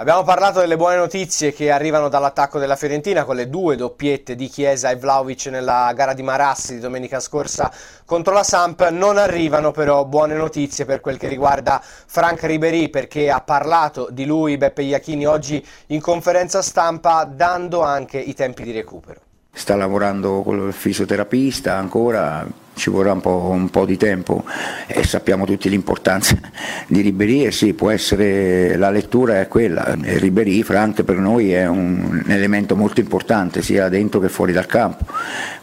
Abbiamo 0.00 0.22
parlato 0.22 0.60
delle 0.60 0.76
buone 0.76 0.94
notizie 0.94 1.52
che 1.52 1.72
arrivano 1.72 2.08
dall'attacco 2.08 2.60
della 2.60 2.76
Fiorentina 2.76 3.24
con 3.24 3.34
le 3.34 3.48
due 3.48 3.74
doppiette 3.74 4.36
di 4.36 4.46
Chiesa 4.46 4.90
e 4.90 4.96
Vlaovic 4.96 5.46
nella 5.46 5.92
gara 5.92 6.12
di 6.12 6.22
Marassi 6.22 6.74
di 6.74 6.80
domenica 6.80 7.18
scorsa 7.18 7.68
contro 8.04 8.32
la 8.32 8.44
Samp. 8.44 8.90
Non 8.90 9.18
arrivano 9.18 9.72
però 9.72 10.04
buone 10.04 10.36
notizie 10.36 10.84
per 10.84 11.00
quel 11.00 11.18
che 11.18 11.26
riguarda 11.26 11.82
Frank 11.82 12.44
Ribery 12.44 12.90
perché 12.90 13.28
ha 13.28 13.40
parlato 13.40 14.06
di 14.12 14.24
lui 14.24 14.56
Beppe 14.56 14.82
Iachini 14.82 15.26
oggi 15.26 15.66
in 15.86 16.00
conferenza 16.00 16.62
stampa 16.62 17.24
dando 17.24 17.82
anche 17.82 18.18
i 18.18 18.34
tempi 18.34 18.62
di 18.62 18.70
recupero 18.70 19.22
sta 19.50 19.74
lavorando 19.74 20.42
con 20.42 20.64
il 20.64 20.72
fisioterapista 20.72 21.74
ancora, 21.74 22.46
ci 22.78 22.88
vorrà 22.88 23.12
un 23.12 23.20
po', 23.20 23.48
un 23.50 23.68
po', 23.68 23.84
di 23.84 23.96
tempo 23.96 24.44
e 24.86 25.04
sappiamo 25.04 25.44
tutti 25.44 25.68
l'importanza 25.68 26.38
di 26.86 27.00
Ribéry 27.02 27.44
e 27.44 27.50
sì, 27.50 27.74
può 27.74 27.90
essere, 27.90 28.76
la 28.76 28.90
lettura 28.90 29.40
è 29.40 29.48
quella, 29.48 29.94
Ribéry 30.00 30.62
Frank 30.62 31.02
per 31.02 31.16
noi 31.16 31.52
è 31.52 31.66
un, 31.66 32.24
elemento 32.28 32.76
molto 32.76 33.00
importante 33.00 33.60
sia 33.60 33.88
dentro 33.88 34.20
che 34.20 34.28
fuori 34.28 34.52
dal 34.52 34.66
campo, 34.66 35.04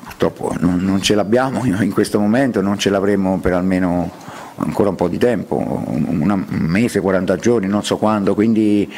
purtroppo 0.04 0.54
non, 0.60 0.80
non 0.84 1.02
ce 1.02 1.16
l'abbiamo 1.16 1.66
in 1.66 1.92
questo 1.92 2.20
momento, 2.20 2.62
non 2.62 2.78
ce 2.78 2.90
l'avremo 2.90 3.40
per 3.40 3.54
almeno 3.54 4.12
ancora 4.58 4.90
un 4.90 4.96
po' 4.96 5.08
di 5.08 5.18
tempo, 5.18 5.58
un 5.58 6.46
mese, 6.48 7.00
40 7.00 7.36
giorni, 7.38 7.68
non 7.68 7.84
so 7.84 7.98
quando, 7.98 8.34
quindi 8.34 8.92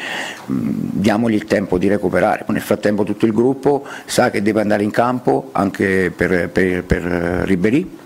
diamogli 0.46 1.34
il 1.34 1.44
tempo 1.44 1.78
di 1.78 1.88
recuperare. 1.88 2.44
Nel 2.48 2.60
frattempo 2.60 3.04
tutto 3.04 3.26
il 3.26 3.32
gruppo 3.32 3.84
sa 4.04 4.30
che 4.30 4.42
deve 4.42 4.60
andare 4.60 4.82
in 4.82 4.90
campo 4.90 5.48
anche 5.52 6.12
per, 6.14 6.48
per, 6.50 6.84
per 6.84 7.02
Ribery, 7.02 7.98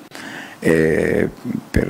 eh, 0.65 1.29
per 1.71 1.87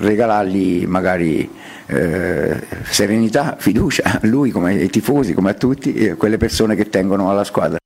regalargli 0.00 0.86
magari 0.86 1.48
eh, 1.86 2.60
serenità, 2.82 3.54
fiducia 3.58 4.02
a 4.04 4.20
lui 4.22 4.50
come 4.50 4.72
ai 4.72 4.90
tifosi, 4.90 5.34
come 5.34 5.50
a 5.50 5.54
tutti, 5.54 5.94
eh, 5.94 6.14
quelle 6.16 6.36
persone 6.36 6.74
che 6.74 6.88
tengono 6.88 7.30
alla 7.30 7.44
squadra. 7.44 7.78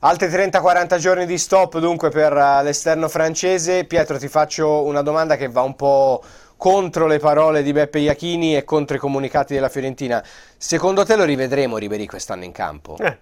Altri 0.00 0.28
30-40 0.28 0.98
giorni 0.98 1.24
di 1.24 1.38
stop 1.38 1.78
dunque 1.78 2.10
per 2.10 2.34
uh, 2.34 2.62
l'esterno 2.62 3.08
francese. 3.08 3.84
Pietro 3.84 4.18
ti 4.18 4.28
faccio 4.28 4.84
una 4.84 5.00
domanda 5.00 5.36
che 5.36 5.48
va 5.48 5.62
un 5.62 5.74
po' 5.76 6.22
contro 6.58 7.06
le 7.06 7.18
parole 7.18 7.62
di 7.62 7.72
Beppe 7.72 8.00
Iachini 8.00 8.54
e 8.54 8.64
contro 8.64 8.96
i 8.96 8.98
comunicati 8.98 9.54
della 9.54 9.70
Fiorentina. 9.70 10.22
Secondo 10.58 11.06
te 11.06 11.16
lo 11.16 11.24
rivedremo 11.24 11.78
Ribery 11.78 12.04
quest'anno 12.04 12.44
in 12.44 12.52
campo? 12.52 12.98
Eh, 12.98 13.16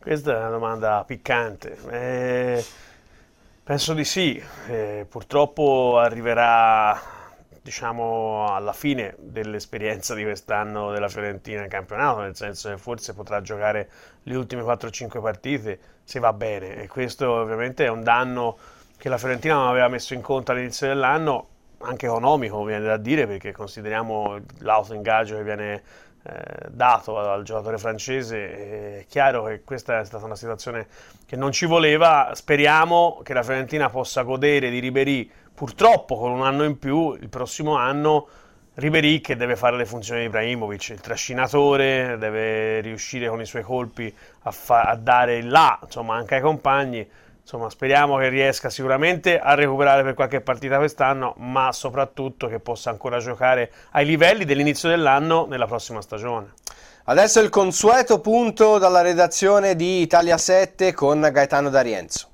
questa 0.00 0.34
è 0.34 0.38
una 0.38 0.50
domanda 0.50 1.02
piccante. 1.04 1.76
Eh, 1.90 2.64
penso 3.68 3.92
di 3.92 4.04
sì. 4.04 4.42
Eh, 4.68 5.04
purtroppo 5.06 5.98
arriverà 5.98 6.98
diciamo 7.60 8.54
alla 8.54 8.72
fine 8.72 9.14
dell'esperienza 9.18 10.14
di 10.14 10.22
quest'anno 10.22 10.90
della 10.90 11.10
Fiorentina 11.10 11.64
in 11.64 11.68
campionato, 11.68 12.20
nel 12.20 12.34
senso 12.34 12.70
che 12.70 12.78
forse 12.78 13.12
potrà 13.12 13.42
giocare 13.42 13.90
le 14.22 14.36
ultime 14.36 14.62
4-5 14.62 15.20
partite 15.20 15.78
se 16.02 16.18
va 16.18 16.32
bene 16.32 16.76
e 16.76 16.88
questo 16.88 17.30
ovviamente 17.30 17.84
è 17.84 17.88
un 17.88 18.02
danno 18.02 18.56
che 18.96 19.10
la 19.10 19.18
Fiorentina 19.18 19.56
non 19.56 19.68
aveva 19.68 19.88
messo 19.88 20.14
in 20.14 20.22
conto 20.22 20.52
all'inizio 20.52 20.86
dell'anno 20.86 21.48
anche 21.80 22.06
economico, 22.06 22.64
viene 22.64 22.86
da 22.86 22.96
dire, 22.96 23.26
perché 23.26 23.52
consideriamo 23.52 24.38
l'auto-ingaggio 24.60 25.36
che 25.36 25.42
viene 25.42 25.82
dato 26.70 27.18
al 27.18 27.42
giocatore 27.42 27.78
francese. 27.78 28.98
È 29.00 29.06
chiaro 29.08 29.44
che 29.44 29.62
questa 29.62 30.00
è 30.00 30.04
stata 30.04 30.24
una 30.24 30.36
situazione 30.36 30.86
che 31.26 31.36
non 31.36 31.52
ci 31.52 31.66
voleva. 31.66 32.30
Speriamo 32.34 33.20
che 33.22 33.34
la 33.34 33.42
Fiorentina 33.42 33.88
possa 33.88 34.22
godere 34.22 34.70
di 34.70 34.78
Ribery, 34.78 35.30
purtroppo 35.54 36.16
con 36.18 36.30
un 36.30 36.44
anno 36.44 36.64
in 36.64 36.78
più, 36.78 37.14
il 37.14 37.28
prossimo 37.28 37.76
anno. 37.76 38.28
Ribery 38.74 39.20
che 39.20 39.34
deve 39.34 39.56
fare 39.56 39.76
le 39.76 39.86
funzioni 39.86 40.20
di 40.20 40.26
Ibrahimovic, 40.26 40.90
il 40.90 41.00
trascinatore, 41.00 42.16
deve 42.16 42.80
riuscire 42.80 43.28
con 43.28 43.40
i 43.40 43.44
suoi 43.44 43.62
colpi 43.62 44.14
a, 44.42 44.50
fa- 44.52 44.82
a 44.82 44.94
dare 44.94 45.38
il 45.38 45.48
là, 45.48 45.80
insomma, 45.82 46.14
anche 46.14 46.36
ai 46.36 46.40
compagni 46.40 47.08
insomma, 47.48 47.70
speriamo 47.70 48.18
che 48.18 48.28
riesca 48.28 48.68
sicuramente 48.68 49.40
a 49.40 49.54
recuperare 49.54 50.02
per 50.02 50.12
qualche 50.12 50.42
partita 50.42 50.76
quest'anno, 50.76 51.32
ma 51.38 51.72
soprattutto 51.72 52.46
che 52.46 52.60
possa 52.60 52.90
ancora 52.90 53.20
giocare 53.20 53.72
ai 53.92 54.04
livelli 54.04 54.44
dell'inizio 54.44 54.90
dell'anno 54.90 55.46
nella 55.46 55.66
prossima 55.66 56.02
stagione. 56.02 56.52
Adesso 57.04 57.40
il 57.40 57.48
consueto 57.48 58.20
punto 58.20 58.76
dalla 58.76 59.00
redazione 59.00 59.76
di 59.76 60.02
Italia 60.02 60.36
7 60.36 60.92
con 60.92 61.26
Gaetano 61.32 61.70
D'Arienzo. 61.70 62.28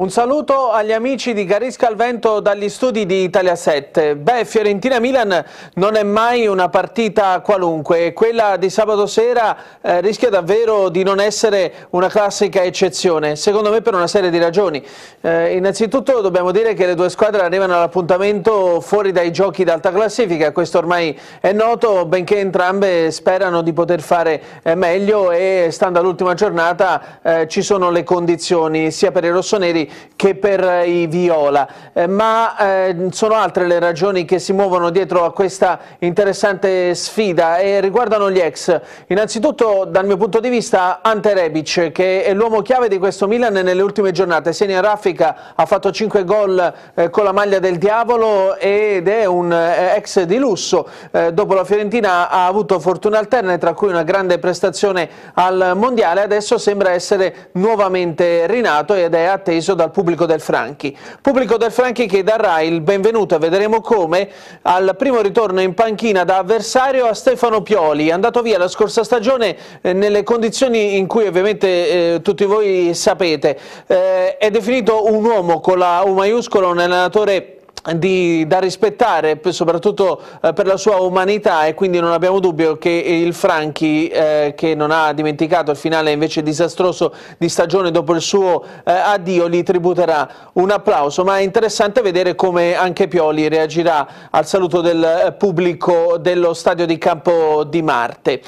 Un 0.00 0.08
saluto 0.08 0.70
agli 0.70 0.92
amici 0.92 1.34
di 1.34 1.44
Garisca 1.44 1.86
al 1.86 1.94
Vento 1.94 2.40
dagli 2.40 2.70
studi 2.70 3.04
di 3.04 3.22
Italia 3.22 3.54
7. 3.54 4.16
Beh, 4.16 4.46
Fiorentina-Milan 4.46 5.44
non 5.74 5.94
è 5.94 6.02
mai 6.04 6.46
una 6.46 6.70
partita 6.70 7.40
qualunque 7.40 8.14
quella 8.14 8.56
di 8.56 8.70
sabato 8.70 9.06
sera 9.06 9.54
eh, 9.82 10.00
rischia 10.00 10.30
davvero 10.30 10.88
di 10.88 11.02
non 11.02 11.20
essere 11.20 11.88
una 11.90 12.08
classica 12.08 12.62
eccezione, 12.62 13.36
secondo 13.36 13.70
me 13.70 13.82
per 13.82 13.92
una 13.92 14.06
serie 14.06 14.30
di 14.30 14.38
ragioni. 14.38 14.82
Eh, 15.20 15.54
innanzitutto 15.54 16.22
dobbiamo 16.22 16.50
dire 16.50 16.72
che 16.72 16.86
le 16.86 16.94
due 16.94 17.10
squadre 17.10 17.42
arrivano 17.42 17.74
all'appuntamento 17.74 18.80
fuori 18.80 19.12
dai 19.12 19.30
giochi 19.30 19.64
d'alta 19.64 19.92
classifica, 19.92 20.50
questo 20.52 20.78
ormai 20.78 21.14
è 21.42 21.52
noto, 21.52 22.06
benché 22.06 22.38
entrambe 22.38 23.10
sperano 23.10 23.60
di 23.60 23.74
poter 23.74 24.00
fare 24.00 24.42
eh, 24.62 24.74
meglio 24.74 25.30
e 25.30 25.68
stando 25.70 25.98
all'ultima 25.98 26.32
giornata 26.32 27.18
eh, 27.22 27.48
ci 27.48 27.60
sono 27.60 27.90
le 27.90 28.02
condizioni 28.02 28.90
sia 28.90 29.12
per 29.12 29.24
i 29.24 29.28
rossoneri 29.28 29.88
che 30.16 30.34
per 30.34 30.86
i 30.86 31.06
Viola, 31.06 31.68
eh, 31.92 32.06
ma 32.06 32.56
eh, 32.56 33.08
sono 33.10 33.34
altre 33.34 33.66
le 33.66 33.78
ragioni 33.78 34.24
che 34.24 34.38
si 34.38 34.52
muovono 34.52 34.90
dietro 34.90 35.24
a 35.24 35.32
questa 35.32 35.78
interessante 36.00 36.94
sfida 36.94 37.58
e 37.58 37.80
riguardano 37.80 38.30
gli 38.30 38.38
ex. 38.38 38.80
Innanzitutto 39.06 39.86
dal 39.88 40.04
mio 40.04 40.16
punto 40.16 40.40
di 40.40 40.48
vista 40.48 41.00
Ante 41.02 41.34
Rebic 41.34 41.90
che 41.92 42.24
è 42.24 42.34
l'uomo 42.34 42.60
chiave 42.62 42.88
di 42.88 42.98
questo 42.98 43.26
Milan 43.26 43.52
nelle 43.52 43.82
ultime 43.82 44.12
giornate, 44.12 44.52
sia 44.52 44.66
in 44.66 44.80
raffica 44.80 45.52
ha 45.54 45.66
fatto 45.66 45.90
5 45.90 46.24
gol 46.24 46.74
eh, 46.94 47.10
con 47.10 47.24
la 47.24 47.32
maglia 47.32 47.58
del 47.58 47.78
diavolo 47.78 48.56
ed 48.56 49.08
è 49.08 49.24
un 49.24 49.52
eh, 49.52 49.94
ex 49.96 50.22
di 50.22 50.36
lusso, 50.36 50.88
eh, 51.10 51.32
dopo 51.32 51.54
la 51.54 51.64
Fiorentina 51.64 52.28
ha 52.28 52.46
avuto 52.46 52.78
fortune 52.78 53.16
alterne 53.16 53.58
tra 53.58 53.72
cui 53.72 53.88
una 53.88 54.02
grande 54.02 54.38
prestazione 54.38 55.08
al 55.34 55.72
mondiale, 55.76 56.22
adesso 56.22 56.58
sembra 56.58 56.90
essere 56.90 57.50
nuovamente 57.52 58.46
rinato 58.46 58.94
ed 58.94 59.14
è 59.14 59.24
atteso 59.24 59.74
dal 59.80 59.90
pubblico 59.90 60.26
del 60.26 60.40
Franchi. 60.40 60.96
Pubblico 61.22 61.56
del 61.56 61.72
Franchi 61.72 62.06
che 62.06 62.22
darà 62.22 62.60
il 62.60 62.82
benvenuto 62.82 63.36
e 63.36 63.38
vedremo 63.38 63.80
come 63.80 64.28
al 64.62 64.94
primo 64.96 65.20
ritorno 65.22 65.62
in 65.62 65.72
panchina 65.72 66.24
da 66.24 66.38
avversario 66.38 67.06
a 67.06 67.14
Stefano 67.14 67.62
Pioli, 67.62 68.10
andato 68.10 68.42
via 68.42 68.58
la 68.58 68.68
scorsa 68.68 69.04
stagione 69.04 69.56
eh, 69.80 69.94
nelle 69.94 70.22
condizioni 70.22 70.98
in 70.98 71.06
cui 71.06 71.26
ovviamente 71.26 71.66
eh, 72.14 72.20
tutti 72.22 72.44
voi 72.44 72.92
sapete. 72.94 73.58
Eh, 73.86 74.36
è 74.36 74.50
definito 74.50 75.10
un 75.10 75.24
uomo 75.24 75.60
con 75.60 75.78
la 75.78 76.02
U 76.04 76.12
maiuscola, 76.12 76.66
un 76.66 76.78
allenatore 76.78 77.59
di, 77.94 78.46
da 78.46 78.58
rispettare 78.58 79.40
soprattutto 79.48 80.20
eh, 80.42 80.52
per 80.52 80.66
la 80.66 80.76
sua 80.76 80.96
umanità 80.96 81.64
e 81.64 81.74
quindi 81.74 81.98
non 81.98 82.12
abbiamo 82.12 82.38
dubbio 82.38 82.76
che 82.76 82.90
il 82.90 83.32
Franchi 83.32 84.08
eh, 84.08 84.52
che 84.56 84.74
non 84.74 84.90
ha 84.90 85.12
dimenticato 85.12 85.70
il 85.70 85.76
finale 85.76 86.10
invece 86.10 86.42
disastroso 86.42 87.14
di 87.38 87.48
stagione 87.48 87.90
dopo 87.90 88.14
il 88.14 88.20
suo 88.20 88.62
eh, 88.62 88.92
addio 88.92 89.48
gli 89.48 89.62
tributerà 89.62 90.28
un 90.54 90.70
applauso 90.70 91.24
ma 91.24 91.38
è 91.38 91.42
interessante 91.42 92.02
vedere 92.02 92.34
come 92.34 92.74
anche 92.74 93.08
Pioli 93.08 93.48
reagirà 93.48 94.06
al 94.30 94.46
saluto 94.46 94.80
del 94.82 95.02
eh, 95.02 95.32
pubblico 95.32 96.18
dello 96.18 96.52
stadio 96.52 96.84
di 96.86 96.98
Campo 96.98 97.64
di 97.64 97.82
Marte. 97.82 98.42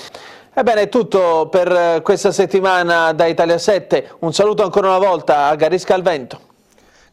Ebbene 0.55 0.83
è 0.83 0.89
tutto 0.91 1.49
per 1.51 1.73
eh, 1.73 2.01
questa 2.03 2.31
settimana 2.31 3.13
da 3.13 3.25
Italia 3.25 3.57
7, 3.57 4.17
un 4.19 4.35
saluto 4.35 4.63
ancora 4.63 4.89
una 4.89 4.99
volta 4.99 5.47
a 5.47 5.55
Garisca 5.55 5.95
al 5.95 6.03
Vento. 6.03 6.52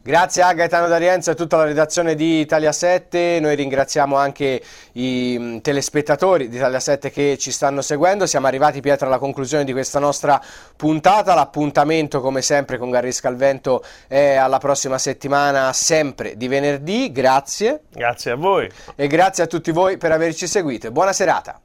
Grazie 0.02 0.40
a 0.42 0.54
Gaetano 0.54 0.88
D'Arienzo 0.88 1.28
e 1.28 1.32
a 1.34 1.36
tutta 1.36 1.58
la 1.58 1.64
redazione 1.64 2.14
di 2.14 2.40
Italia 2.40 2.72
7, 2.72 3.38
noi 3.38 3.54
ringraziamo 3.54 4.16
anche 4.16 4.62
i 4.92 5.36
mm, 5.38 5.58
telespettatori 5.58 6.48
di 6.48 6.56
Italia 6.56 6.80
7 6.80 7.10
che 7.10 7.36
ci 7.36 7.52
stanno 7.52 7.82
seguendo, 7.82 8.24
siamo 8.24 8.46
arrivati 8.46 8.80
Pietro 8.80 9.08
alla 9.08 9.18
conclusione 9.18 9.62
di 9.62 9.72
questa 9.72 9.98
nostra 9.98 10.40
puntata, 10.74 11.34
l'appuntamento 11.34 12.22
come 12.22 12.40
sempre 12.40 12.78
con 12.78 12.88
Garri 12.88 13.12
Scalvento 13.12 13.84
è 14.08 14.36
alla 14.36 14.56
prossima 14.56 14.96
settimana, 14.96 15.70
sempre 15.74 16.34
di 16.34 16.48
venerdì, 16.48 17.12
grazie. 17.12 17.82
Grazie 17.92 18.30
a 18.30 18.36
voi. 18.36 18.70
E 18.96 19.06
grazie 19.06 19.44
a 19.44 19.46
tutti 19.46 19.70
voi 19.70 19.98
per 19.98 20.12
averci 20.12 20.46
seguito 20.46 20.90
buona 20.90 21.12
serata. 21.12 21.60